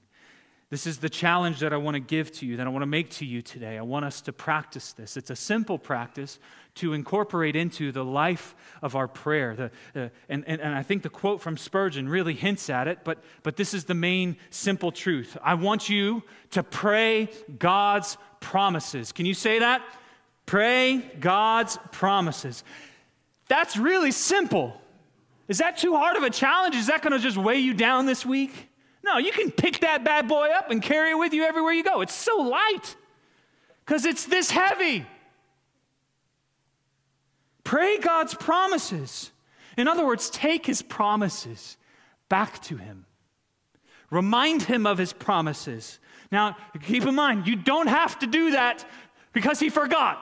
[0.74, 2.88] This is the challenge that I want to give to you, that I want to
[2.88, 3.78] make to you today.
[3.78, 5.18] I want us to practice this.
[5.18, 6.40] It's a simple practice
[6.76, 9.56] to incorporate into the life of our prayer.
[9.56, 13.00] The, uh, and, and, and I think the quote from Spurgeon really hints at it,
[13.04, 15.38] but, but this is the main simple truth.
[15.44, 19.12] I want you to pray God's promises.
[19.12, 19.84] Can you say that?
[20.48, 22.64] Pray God's promises.
[23.48, 24.82] That's really simple.
[25.54, 26.74] Is that too hard of a challenge?
[26.74, 28.72] Is that going to just weigh you down this week?
[29.04, 31.84] No, you can pick that bad boy up and carry it with you everywhere you
[31.84, 32.02] go.
[32.02, 32.96] It's so light
[33.86, 35.06] because it's this heavy.
[37.64, 39.30] Pray God's promises.
[39.78, 41.78] In other words, take his promises
[42.30, 43.06] back to him.
[44.10, 46.00] Remind him of his promises.
[46.32, 48.90] Now, keep in mind, you don't have to do that
[49.34, 50.18] because he forgot.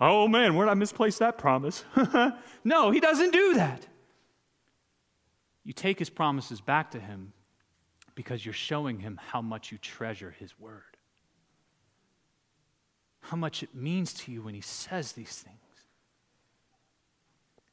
[0.00, 1.84] Oh man, where'd I misplace that promise?
[2.64, 3.86] no, he doesn't do that.
[5.64, 7.32] You take his promises back to him
[8.14, 10.96] because you're showing him how much you treasure his word,
[13.20, 15.56] how much it means to you when he says these things.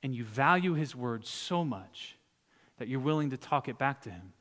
[0.02, 2.15] And you value his word so much
[2.78, 4.34] that you're willing to talk it back to him.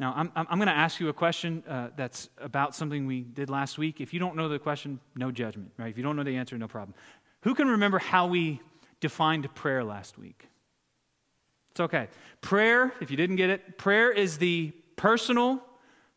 [0.00, 3.50] Now, I'm, I'm going to ask you a question uh, that's about something we did
[3.50, 4.00] last week.
[4.00, 5.90] If you don't know the question, no judgment, right?
[5.90, 6.94] If you don't know the answer, no problem.
[7.42, 8.62] Who can remember how we
[9.00, 10.48] defined prayer last week?
[11.70, 12.08] It's okay.
[12.40, 15.62] Prayer, if you didn't get it, prayer is the personal,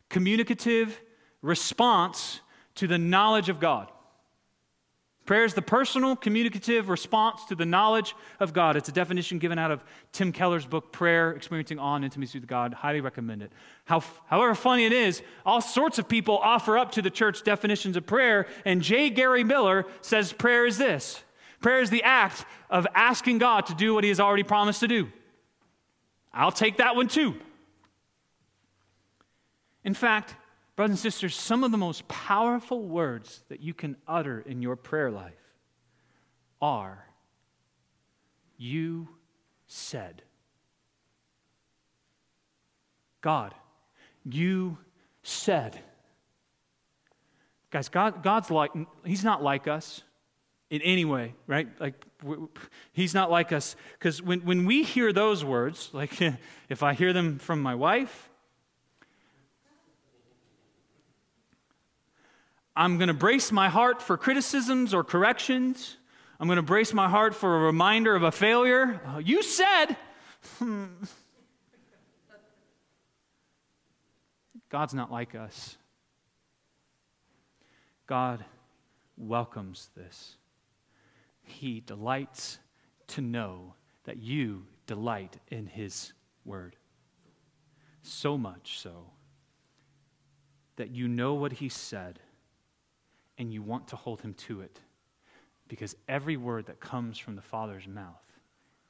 [0.10, 1.00] communicative
[1.42, 2.42] response
[2.76, 3.90] to the knowledge of God.
[5.26, 8.76] Prayer is the personal, communicative response to the knowledge of God.
[8.76, 12.48] It's a definition given out of Tim Keller's book, Prayer Experiencing Awe and Intimacy with
[12.48, 12.74] God.
[12.74, 13.54] Highly recommend it.
[13.86, 17.96] How, however funny it is, all sorts of people offer up to the church definitions
[17.96, 19.10] of prayer, and J.
[19.10, 21.24] Gary Millar says prayer is this
[21.62, 24.88] prayer is the act of asking God to do what he has already promised to
[24.90, 25.10] do.
[26.34, 27.36] I'll take that one too.
[29.84, 30.36] In fact,
[30.76, 34.76] Brothers and sisters, some of the most powerful words that you can utter in your
[34.76, 35.34] prayer life
[36.62, 37.06] are,
[38.58, 39.10] You
[39.68, 40.24] said.
[43.22, 43.54] God,
[44.26, 44.78] you
[45.22, 45.80] said.
[47.70, 48.72] Guys, God, God's like,
[49.06, 50.02] He's not like us
[50.70, 51.68] in any way, right?
[51.80, 52.04] Like,
[52.92, 53.76] He's not like us.
[54.00, 56.20] Because when, when we hear those words, like
[56.70, 58.30] if I hear them from my wife,
[62.76, 65.98] I'm going to brace my heart for criticisms or corrections.
[66.40, 69.00] I'm going to brace my heart for a reminder of a failure.
[69.06, 69.96] Uh, you said.
[74.70, 75.78] God's not like us.
[78.08, 78.44] God
[79.18, 80.36] welcomes this.
[81.44, 82.60] He delights
[83.08, 83.76] to know
[84.06, 86.14] that you delight in His
[86.46, 86.76] word.
[88.02, 89.06] So much so
[90.76, 92.20] that you know what He said
[93.38, 94.80] and you want to hold him to it
[95.68, 98.24] because every word that comes from the Father's mouth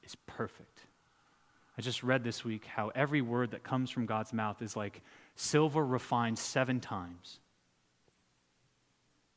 [0.03, 0.81] is perfect.
[1.77, 5.01] I just read this week how every word that comes from God's mouth is like
[5.35, 7.39] silver refined seven times.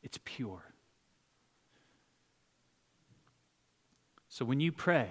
[0.03, 0.63] It's pure.
[4.37, 5.09] So when you pray,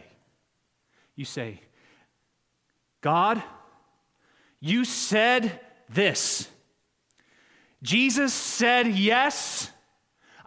[1.16, 1.60] you say,
[3.02, 3.42] God,
[4.60, 6.48] you said this.
[7.82, 9.72] Jesus said yes.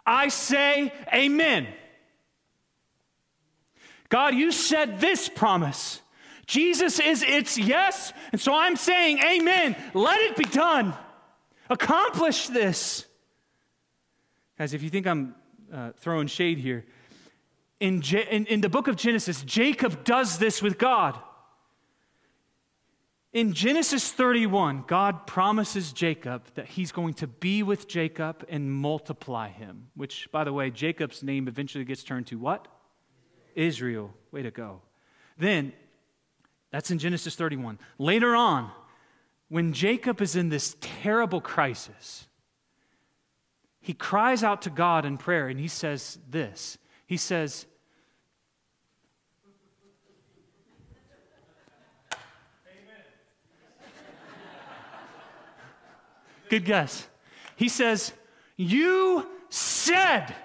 [0.05, 1.67] I say amen.
[4.07, 5.99] God, you said this promise.
[6.45, 9.75] Jesus is its yes, and so I'm saying amen.
[9.93, 10.93] Let it be done.
[11.69, 13.05] Accomplish this.
[14.57, 15.35] Guys, if you think I'm
[15.69, 16.85] uh, throwing shade here,
[17.79, 21.17] in, in, in the book of Genesis, Jacob does this with God.
[23.31, 29.49] In Genesis 31, God promises Jacob that he's going to be with Jacob and multiply
[29.49, 32.67] him, which, by the way, Jacob's name eventually gets turned to what?
[33.55, 34.13] Israel.
[34.31, 34.81] Way to go.
[35.37, 35.73] Then,
[36.71, 37.77] that's in Genesis 31.
[37.99, 38.71] Later on,
[39.47, 42.27] when Jacob is in this terrible crisis,
[43.79, 47.65] he cries out to God in prayer and he says this He says,
[56.49, 57.07] Good guess.
[57.55, 58.11] He says,
[58.57, 60.35] You said,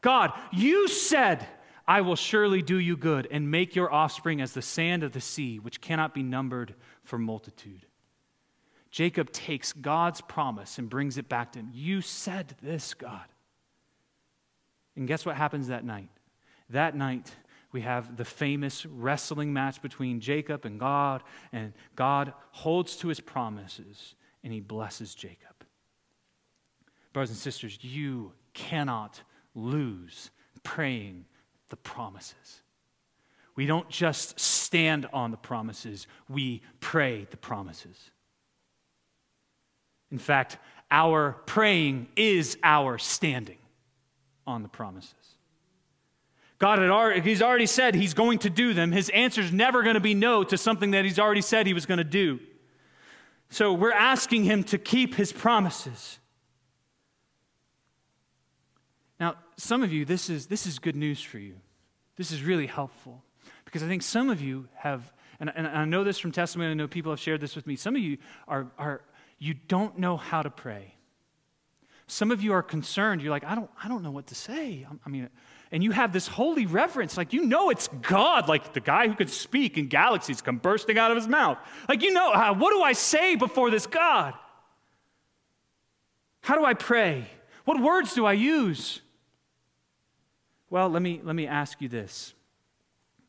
[0.00, 1.46] God, you said,
[1.86, 5.20] I will surely do you good and make your offspring as the sand of the
[5.20, 7.86] sea, which cannot be numbered for multitude.
[8.90, 11.70] Jacob takes God's promise and brings it back to him.
[11.72, 13.24] You said this, God.
[14.96, 16.10] And guess what happens that night?
[16.68, 17.34] That night,
[17.72, 23.20] we have the famous wrestling match between Jacob and God, and God holds to his
[23.20, 25.64] promises and he blesses Jacob.
[27.12, 29.20] Brothers and sisters, you cannot
[29.54, 30.30] lose
[30.62, 31.26] praying
[31.68, 32.62] the promises.
[33.54, 38.10] We don't just stand on the promises, we pray the promises.
[40.10, 40.58] In fact,
[40.90, 43.58] our praying is our standing
[44.46, 45.14] on the promises.
[46.58, 48.92] God had already, he's already said he's going to do them.
[48.92, 51.74] His answer is never going to be no to something that he's already said he
[51.74, 52.38] was going to do.
[53.52, 56.18] So we're asking him to keep his promises.
[59.20, 61.56] Now, some of you, this is, this is good news for you.
[62.16, 63.22] This is really helpful
[63.66, 66.74] because I think some of you have, and, and I know this from testimony, I
[66.74, 67.76] know people have shared this with me.
[67.76, 68.16] Some of you
[68.48, 69.02] are, are
[69.38, 70.94] you don't know how to pray.
[72.06, 73.20] Some of you are concerned.
[73.20, 74.86] You're like, I don't, I don't know what to say.
[75.04, 75.28] I mean,
[75.72, 77.16] and you have this holy reverence.
[77.16, 80.98] Like, you know it's God, like the guy who could speak and galaxies come bursting
[80.98, 81.56] out of his mouth.
[81.88, 84.34] Like, you know, uh, what do I say before this God?
[86.42, 87.26] How do I pray?
[87.64, 89.00] What words do I use?
[90.68, 92.34] Well, let me, let me ask you this.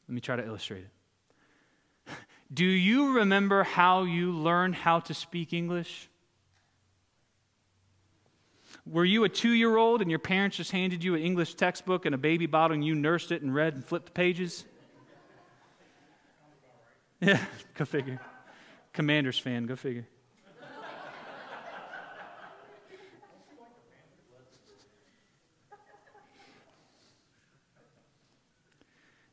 [0.07, 2.13] Let me try to illustrate it.
[2.53, 6.09] Do you remember how you learned how to speak English?
[8.85, 12.05] Were you a two year old and your parents just handed you an English textbook
[12.05, 14.65] and a baby bottle and you nursed it and read and flipped the pages?
[17.21, 17.39] Yeah,
[17.75, 18.19] go figure.
[18.91, 20.05] Commanders fan, go figure.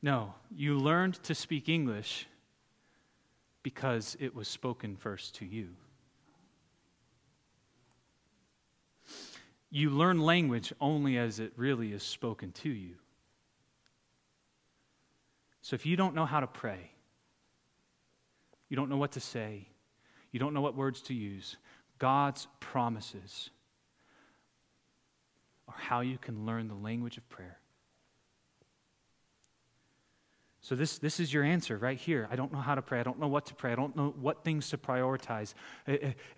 [0.03, 2.27] No, you learned to speak English
[3.63, 5.71] because it was spoken first to you.
[9.71, 12.97] You learn language only as it really is spoken to you.
[15.63, 16.91] So if you don't know how to pray,
[18.69, 19.69] you don't know what to say,
[20.33, 21.57] you don't know what words to use,
[21.99, 23.51] God's promises
[25.69, 27.60] are how you can learn the language of prayer.
[30.63, 32.29] So, this, this is your answer right here.
[32.31, 33.01] I don't know how to pray.
[33.01, 33.73] I don't know what to pray.
[33.73, 35.55] I don't know what things to prioritize.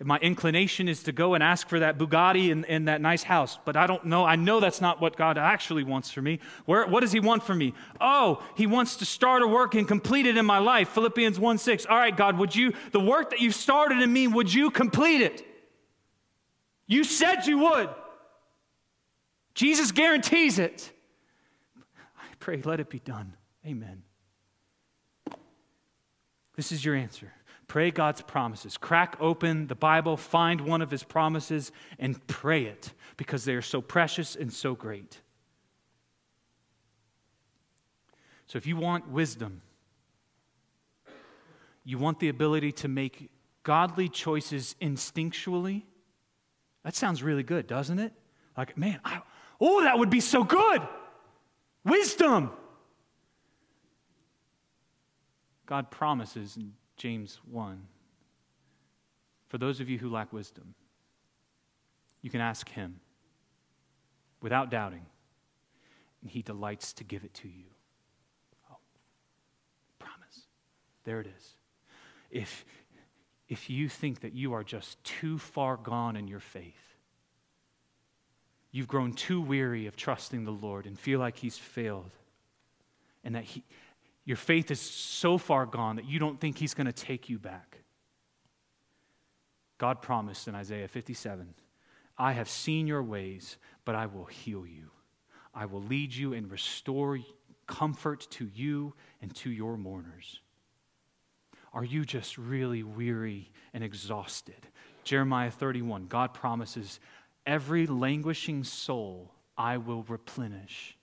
[0.01, 3.59] My inclination is to go and ask for that Bugatti and, and that nice house,
[3.65, 4.23] but I don't know.
[4.23, 6.39] I know that's not what God actually wants for me.
[6.65, 7.73] Where, what does He want for me?
[7.99, 10.87] Oh, He wants to start a work and complete it in my life.
[10.89, 11.85] Philippians 1 6.
[11.87, 15.19] All right, God, would you, the work that you've started in me, would you complete
[15.19, 15.45] it?
[16.87, 17.89] You said you would.
[19.53, 20.91] Jesus guarantees it.
[22.17, 23.35] I pray, let it be done.
[23.65, 24.03] Amen.
[26.55, 27.33] This is your answer.
[27.67, 28.77] Pray God's promises.
[28.77, 33.61] Crack open the Bible, find one of his promises, and pray it because they are
[33.61, 35.21] so precious and so great.
[38.47, 39.61] So, if you want wisdom,
[41.83, 43.31] you want the ability to make
[43.63, 45.83] godly choices instinctually,
[46.83, 48.13] that sounds really good, doesn't it?
[48.57, 49.21] Like, man, I,
[49.59, 50.81] oh, that would be so good.
[51.85, 52.51] Wisdom.
[55.65, 57.87] God promises in James 1
[59.53, 60.73] for those of you who lack wisdom,
[62.23, 63.01] you can ask Him
[64.41, 65.05] without doubting,
[66.23, 67.65] and He delights to give it to you.
[68.71, 68.77] Oh,
[69.99, 70.47] promise.
[71.03, 71.53] There it is.
[72.31, 72.65] If,
[73.47, 76.95] if you think that you are just too far gone in your faith,
[78.71, 82.09] you've grown too weary of trusting the Lord and feel like He's failed,
[83.23, 83.63] and that He,
[84.25, 87.39] your faith is so far gone that you don't think He's going to take you
[87.39, 87.79] back.
[89.77, 91.53] God promised in Isaiah 57
[92.17, 94.91] I have seen your ways, but I will heal you.
[95.53, 97.19] I will lead you and restore
[97.67, 100.41] comfort to you and to your mourners.
[101.73, 104.67] Are you just really weary and exhausted?
[105.03, 106.99] Jeremiah 31, God promises,
[107.45, 110.97] every languishing soul I will replenish.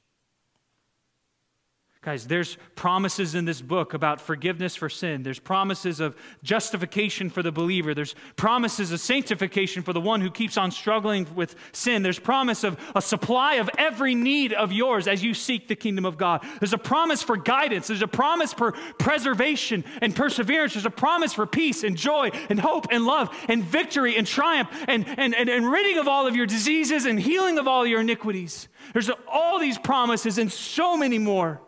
[2.03, 5.23] Guys, there's promises in this book about forgiveness for sin.
[5.23, 7.93] There's promises of justification for the believer.
[7.93, 12.03] There's promises of sanctification for the one who keeps on struggling with sin.
[12.03, 16.07] There's promise of a supply of every need of yours as you seek the kingdom
[16.07, 16.43] of God.
[16.59, 17.89] There's a promise for guidance.
[17.89, 20.73] There's a promise for preservation and perseverance.
[20.73, 24.71] There's a promise for peace and joy and hope and love and victory and triumph
[24.89, 28.01] and, and, and, and ridding of all of your diseases and healing of all your
[28.01, 28.69] iniquities.
[28.95, 31.61] There's all these promises and so many more.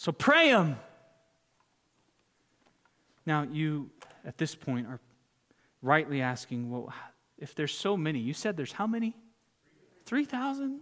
[0.00, 0.78] So pray them.
[3.26, 3.90] Now, you
[4.24, 4.98] at this point are
[5.82, 6.90] rightly asking, well,
[7.36, 9.14] if there's so many, you said there's how many?
[10.06, 10.80] 3,000?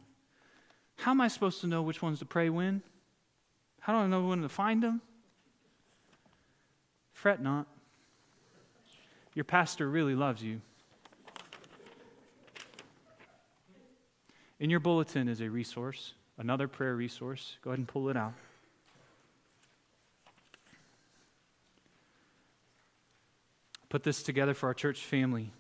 [0.98, 2.80] How am I supposed to know which ones to pray when?
[3.80, 5.02] How do I know when to find them?
[7.12, 7.66] Fret not.
[9.34, 10.60] Your pastor really loves you.
[14.60, 17.56] In your bulletin is a resource, another prayer resource.
[17.64, 18.34] Go ahead and pull it out.
[23.88, 25.52] Put this together for our church family.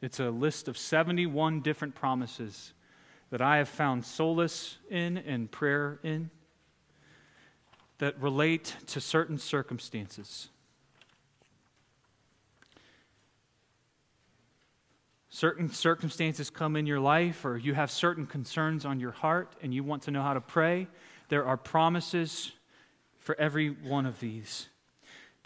[0.00, 2.72] It's a list of 71 different promises
[3.30, 6.30] that I have found solace in and prayer in
[7.98, 10.48] that relate to certain circumstances.
[15.28, 19.74] Certain circumstances come in your life, or you have certain concerns on your heart, and
[19.74, 20.88] you want to know how to pray.
[21.28, 22.52] There are promises
[23.18, 24.68] for every one of these.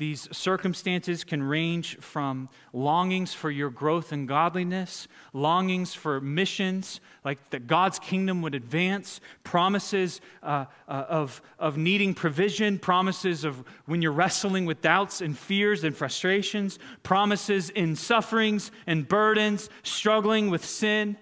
[0.00, 7.50] These circumstances can range from longings for your growth and godliness, longings for missions, like
[7.50, 14.00] that God's kingdom would advance, promises uh, uh, of, of needing provision, promises of when
[14.00, 20.64] you're wrestling with doubts and fears and frustrations, promises in sufferings and burdens, struggling with
[20.64, 21.18] sin.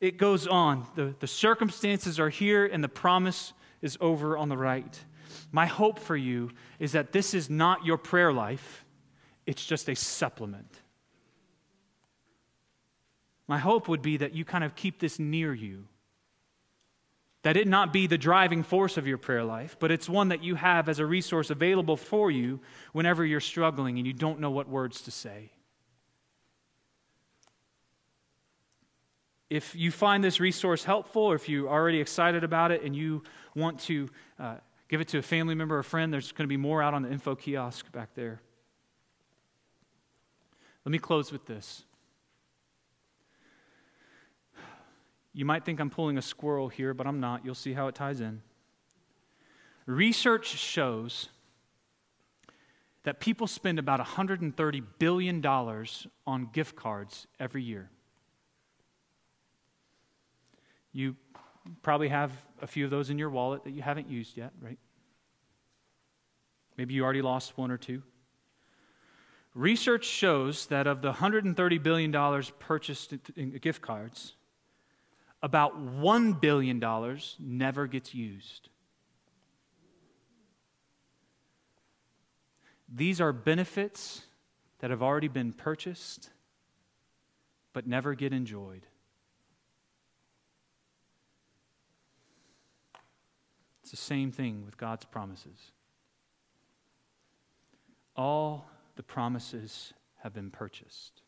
[0.00, 0.88] It goes on.
[0.96, 5.04] The, the circumstances are here, and the promise is over on the right.
[5.52, 8.84] My hope for you is that this is not your prayer life,
[9.46, 10.80] it's just a supplement.
[13.48, 15.88] My hope would be that you kind of keep this near you.
[17.42, 20.44] That it not be the driving force of your prayer life, but it's one that
[20.44, 22.60] you have as a resource available for you
[22.92, 25.50] whenever you're struggling and you don't know what words to say.
[29.48, 33.24] If you find this resource helpful, or if you're already excited about it and you
[33.56, 34.56] want to uh,
[34.90, 37.02] give it to a family member or friend, there's going to be more out on
[37.02, 38.42] the info kiosk back there.
[40.84, 41.84] Let me close with this.
[45.32, 47.44] You might think I'm pulling a squirrel here, but I'm not.
[47.44, 48.42] You'll see how it ties in.
[49.86, 51.28] Research shows
[53.04, 57.90] that people spend about $130 billion on gift cards every year.
[60.92, 61.14] You
[61.82, 62.32] probably have
[62.62, 64.78] a few of those in your wallet that you haven't used yet, right?
[66.76, 68.02] Maybe you already lost one or two.
[69.54, 74.34] Research shows that of the $130 billion purchased in gift cards,
[75.42, 76.82] about $1 billion
[77.38, 78.68] never gets used.
[82.92, 84.22] These are benefits
[84.80, 86.30] that have already been purchased
[87.72, 88.86] but never get enjoyed.
[93.90, 95.72] It's the same thing with God's promises.
[98.14, 101.22] All the promises have been purchased.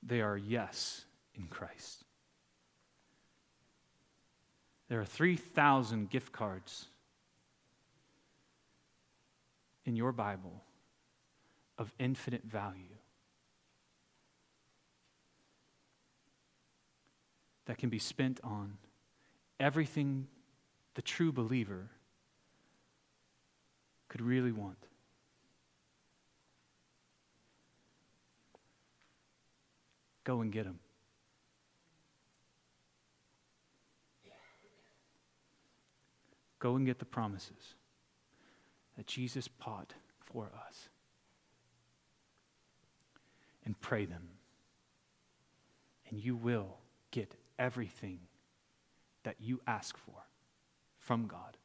[0.00, 2.04] They are yes in Christ.
[4.88, 6.86] There are 3,000 gift cards
[9.84, 10.62] in your Bible
[11.76, 12.94] of infinite value
[17.64, 18.78] that can be spent on
[19.62, 20.26] everything
[20.94, 21.88] the true believer
[24.08, 24.76] could really want.
[30.24, 30.80] Go and get them.
[36.58, 37.74] Go and get the promises
[38.96, 40.88] that Jesus bought for us
[43.64, 44.28] and pray them.
[46.08, 46.76] And you will
[47.10, 48.20] get everything
[49.24, 50.26] that you ask for
[50.98, 51.56] from God.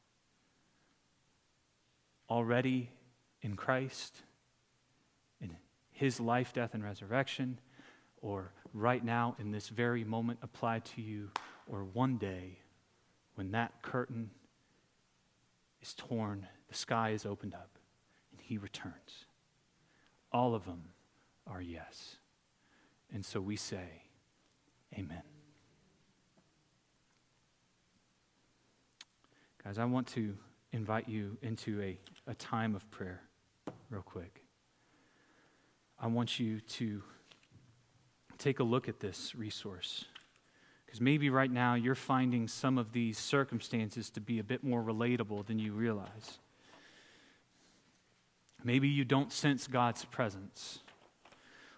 [2.30, 2.90] Already
[3.42, 4.24] in Christ,
[5.40, 5.56] in
[5.92, 7.60] his life, death, and resurrection,
[8.22, 11.30] or right now in this very moment applied to you,
[11.68, 12.60] or one day
[13.36, 14.32] when that curtain
[15.82, 17.78] is torn, the sky is opened up,
[18.32, 19.26] and he returns.
[20.32, 20.90] All of them
[21.46, 22.18] are yes.
[23.14, 24.04] And so we say,
[24.94, 25.37] Amen.
[29.68, 30.34] Guys, I want to
[30.72, 33.20] invite you into a, a time of prayer,
[33.90, 34.42] real quick.
[36.00, 37.04] I want you to
[38.38, 40.06] take a look at this resource.
[40.86, 44.82] Because maybe right now you're finding some of these circumstances to be a bit more
[44.82, 46.40] relatable than you realize.
[48.64, 50.80] Maybe you don't sense God's presence.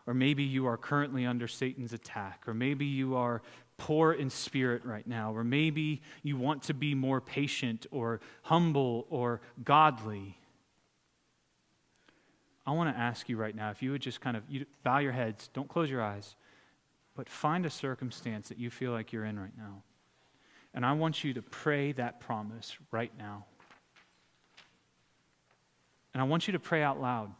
[0.05, 2.43] Or maybe you are currently under Satan's attack.
[2.45, 3.41] Or maybe you are
[3.80, 5.34] poor in spirit right now.
[5.34, 10.38] Or maybe you want to be more patient or humble or godly.
[12.67, 14.99] I want to ask you right now if you would just kind of you bow
[14.99, 16.36] your heads, don't close your eyes.
[17.15, 19.84] But find a circumstance that you feel like you're in right now.
[20.73, 23.45] And I want you to pray that promise right now.
[26.13, 27.32] And I want you to pray out loud.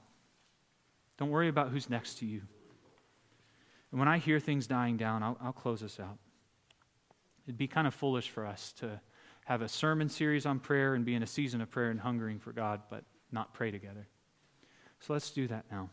[1.18, 2.42] Don't worry about who's next to you.
[3.92, 6.18] And when I hear things dying down, I'll, I'll close this out.
[7.50, 9.02] It'd be kind of foolish for us to
[9.46, 12.38] have a sermon series on prayer and be in a season of prayer and hungering
[12.38, 14.08] for God, but not pray together.
[15.00, 15.90] So let's do that now.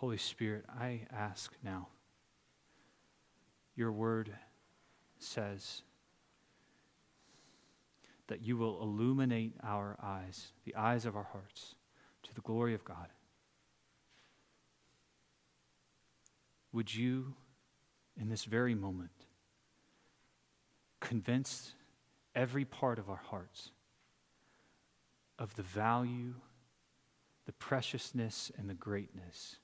[0.00, 1.88] Holy Spirit, I ask now.
[3.76, 4.32] Your word
[5.18, 5.82] says
[8.28, 11.74] that you will illuminate our eyes, the eyes of our hearts,
[12.22, 13.08] to the glory of God.
[16.72, 17.34] Would you,
[18.18, 19.26] in this very moment,
[21.00, 21.74] convince
[22.34, 23.72] every part of our hearts
[25.38, 26.36] of the value,
[27.44, 29.56] the preciousness, and the greatness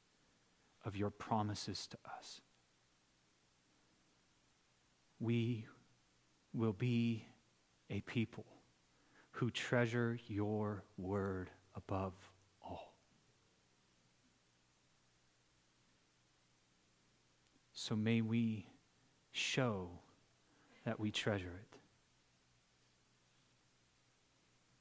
[0.87, 2.41] of your promises to us?
[5.20, 5.66] We
[6.55, 7.26] will be
[7.91, 8.47] a people
[9.32, 12.14] who treasure your word above
[12.64, 12.95] all.
[17.74, 18.66] So may we
[19.32, 19.91] show
[20.87, 21.78] that we treasure it.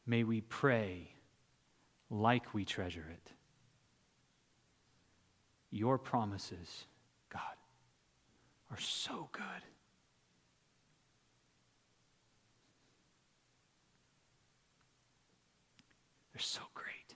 [0.06, 1.10] May we pray
[2.10, 3.34] like we treasure it.
[5.76, 6.86] Your promises,
[7.28, 7.42] God,
[8.72, 9.44] are so good.
[16.32, 17.16] They're so great.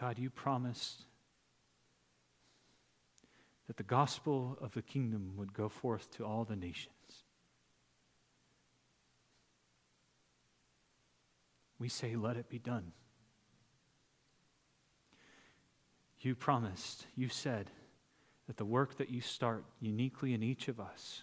[0.00, 1.04] God, you promised
[3.68, 6.97] that the gospel of the kingdom would go forth to all the nations.
[11.78, 12.92] We say, let it be done.
[16.20, 17.70] You promised, you said,
[18.46, 21.22] that the work that you start uniquely in each of us,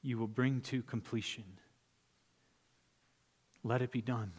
[0.00, 1.44] you will bring to completion.
[3.62, 4.32] Let it be done.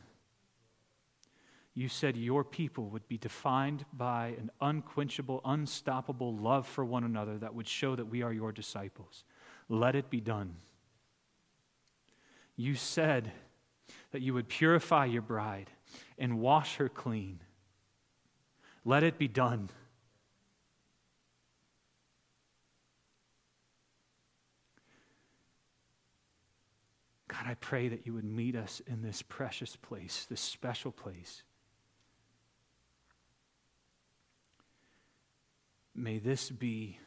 [1.76, 7.38] You said your people would be defined by an unquenchable, unstoppable love for one another
[7.39, 9.24] that would show that we are your disciples.
[9.70, 10.56] Let it be done.
[12.56, 13.32] You said
[14.14, 15.70] that you would purify your bride
[16.18, 17.41] and wash her clean.
[18.86, 19.70] Let it be done.
[27.28, 31.41] God, I pray that you would meet us in this precious place, this special place.
[35.95, 36.99] May this be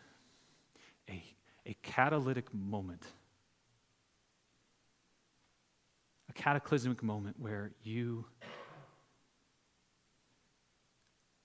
[1.08, 1.22] a,
[1.64, 3.04] a catalytic moment,
[6.25, 8.26] a cataclysmic moment where you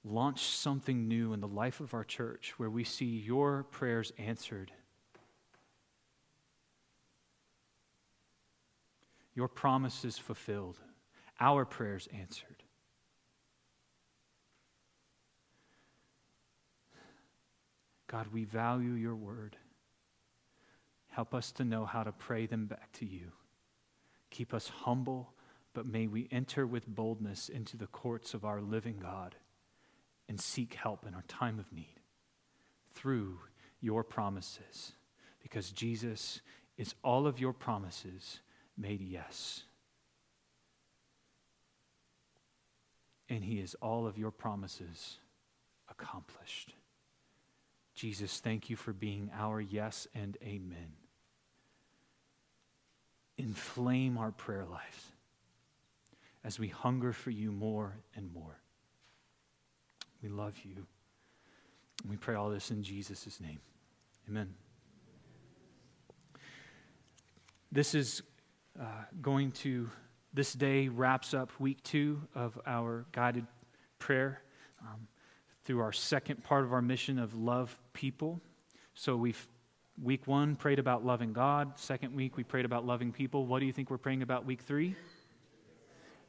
[0.04, 4.72] launch something new in the life of our church, where we see your prayers answered
[9.34, 10.80] your promises fulfilled,
[11.40, 12.64] our prayers answered.
[18.08, 19.56] God, we value your word.
[21.10, 23.32] Help us to know how to pray them back to you.
[24.32, 25.34] Keep us humble,
[25.74, 29.36] but may we enter with boldness into the courts of our living God
[30.28, 32.00] and seek help in our time of need
[32.94, 33.40] through
[33.82, 34.94] your promises.
[35.44, 36.42] Because Jesus
[36.78, 38.40] is all of your promises
[38.78, 39.64] made yes.
[43.28, 45.18] And he is all of your promises
[45.90, 46.74] accomplished.
[47.96, 51.01] Jesus, thank you for being our yes and amen.
[53.42, 55.12] Inflame our prayer lives
[56.44, 58.60] as we hunger for you more and more.
[60.22, 60.86] We love you.
[62.02, 63.60] And we pray all this in Jesus' name.
[64.30, 64.54] Amen.
[67.72, 68.22] This is
[68.80, 68.84] uh,
[69.22, 69.90] going to,
[70.34, 73.48] this day wraps up week two of our guided
[73.98, 74.42] prayer
[74.82, 75.08] um,
[75.64, 78.42] through our second part of our mission of love people.
[78.94, 79.48] So we've,
[80.02, 81.78] week one, prayed about loving God.
[81.78, 83.46] Second week, we prayed about loving people.
[83.46, 84.96] What do you think we're praying about week three?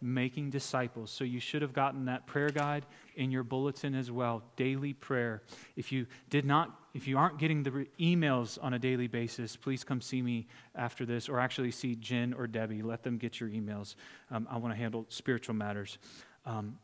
[0.03, 1.11] making disciples.
[1.11, 5.43] So you should have gotten that prayer guide in your bulletin as well, daily prayer.
[5.77, 9.57] If you did not if you aren't getting the re- emails on a daily basis,
[9.57, 12.83] please come see me after this or actually see Jen or Debbie.
[12.83, 13.95] Let them get your emails.
[14.31, 15.97] Um, I want to handle spiritual matters.
[16.45, 16.79] Um,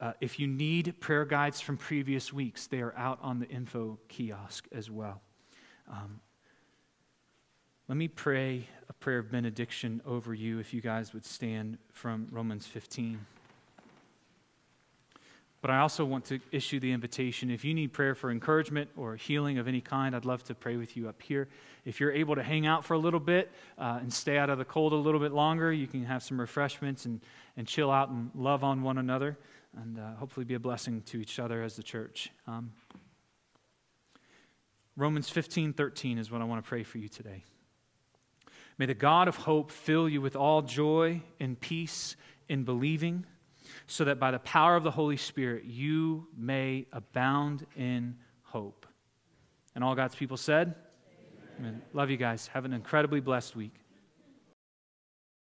[0.00, 3.98] uh, if you need prayer guides from previous weeks, they are out on the info
[4.06, 5.20] kiosk as well.
[5.88, 6.20] Um,
[7.88, 12.26] let me pray a prayer of benediction over you if you guys would stand from
[12.30, 13.24] Romans 15.
[15.62, 17.50] But I also want to issue the invitation.
[17.50, 20.76] If you need prayer for encouragement or healing of any kind, I'd love to pray
[20.76, 21.48] with you up here.
[21.84, 24.58] If you're able to hang out for a little bit uh, and stay out of
[24.58, 27.20] the cold a little bit longer, you can have some refreshments and,
[27.56, 29.38] and chill out and love on one another
[29.76, 32.30] and uh, hopefully be a blessing to each other as the church.
[32.46, 32.72] Um,
[34.96, 37.44] Romans 15 13 is what I want to pray for you today.
[38.78, 42.16] May the God of hope fill you with all joy and peace
[42.48, 43.24] in believing,
[43.86, 48.86] so that by the power of the Holy Spirit you may abound in hope.
[49.74, 50.74] And all God's people said,
[51.58, 51.68] Amen.
[51.70, 51.82] Amen.
[51.92, 52.48] Love you guys.
[52.48, 53.74] Have an incredibly blessed week.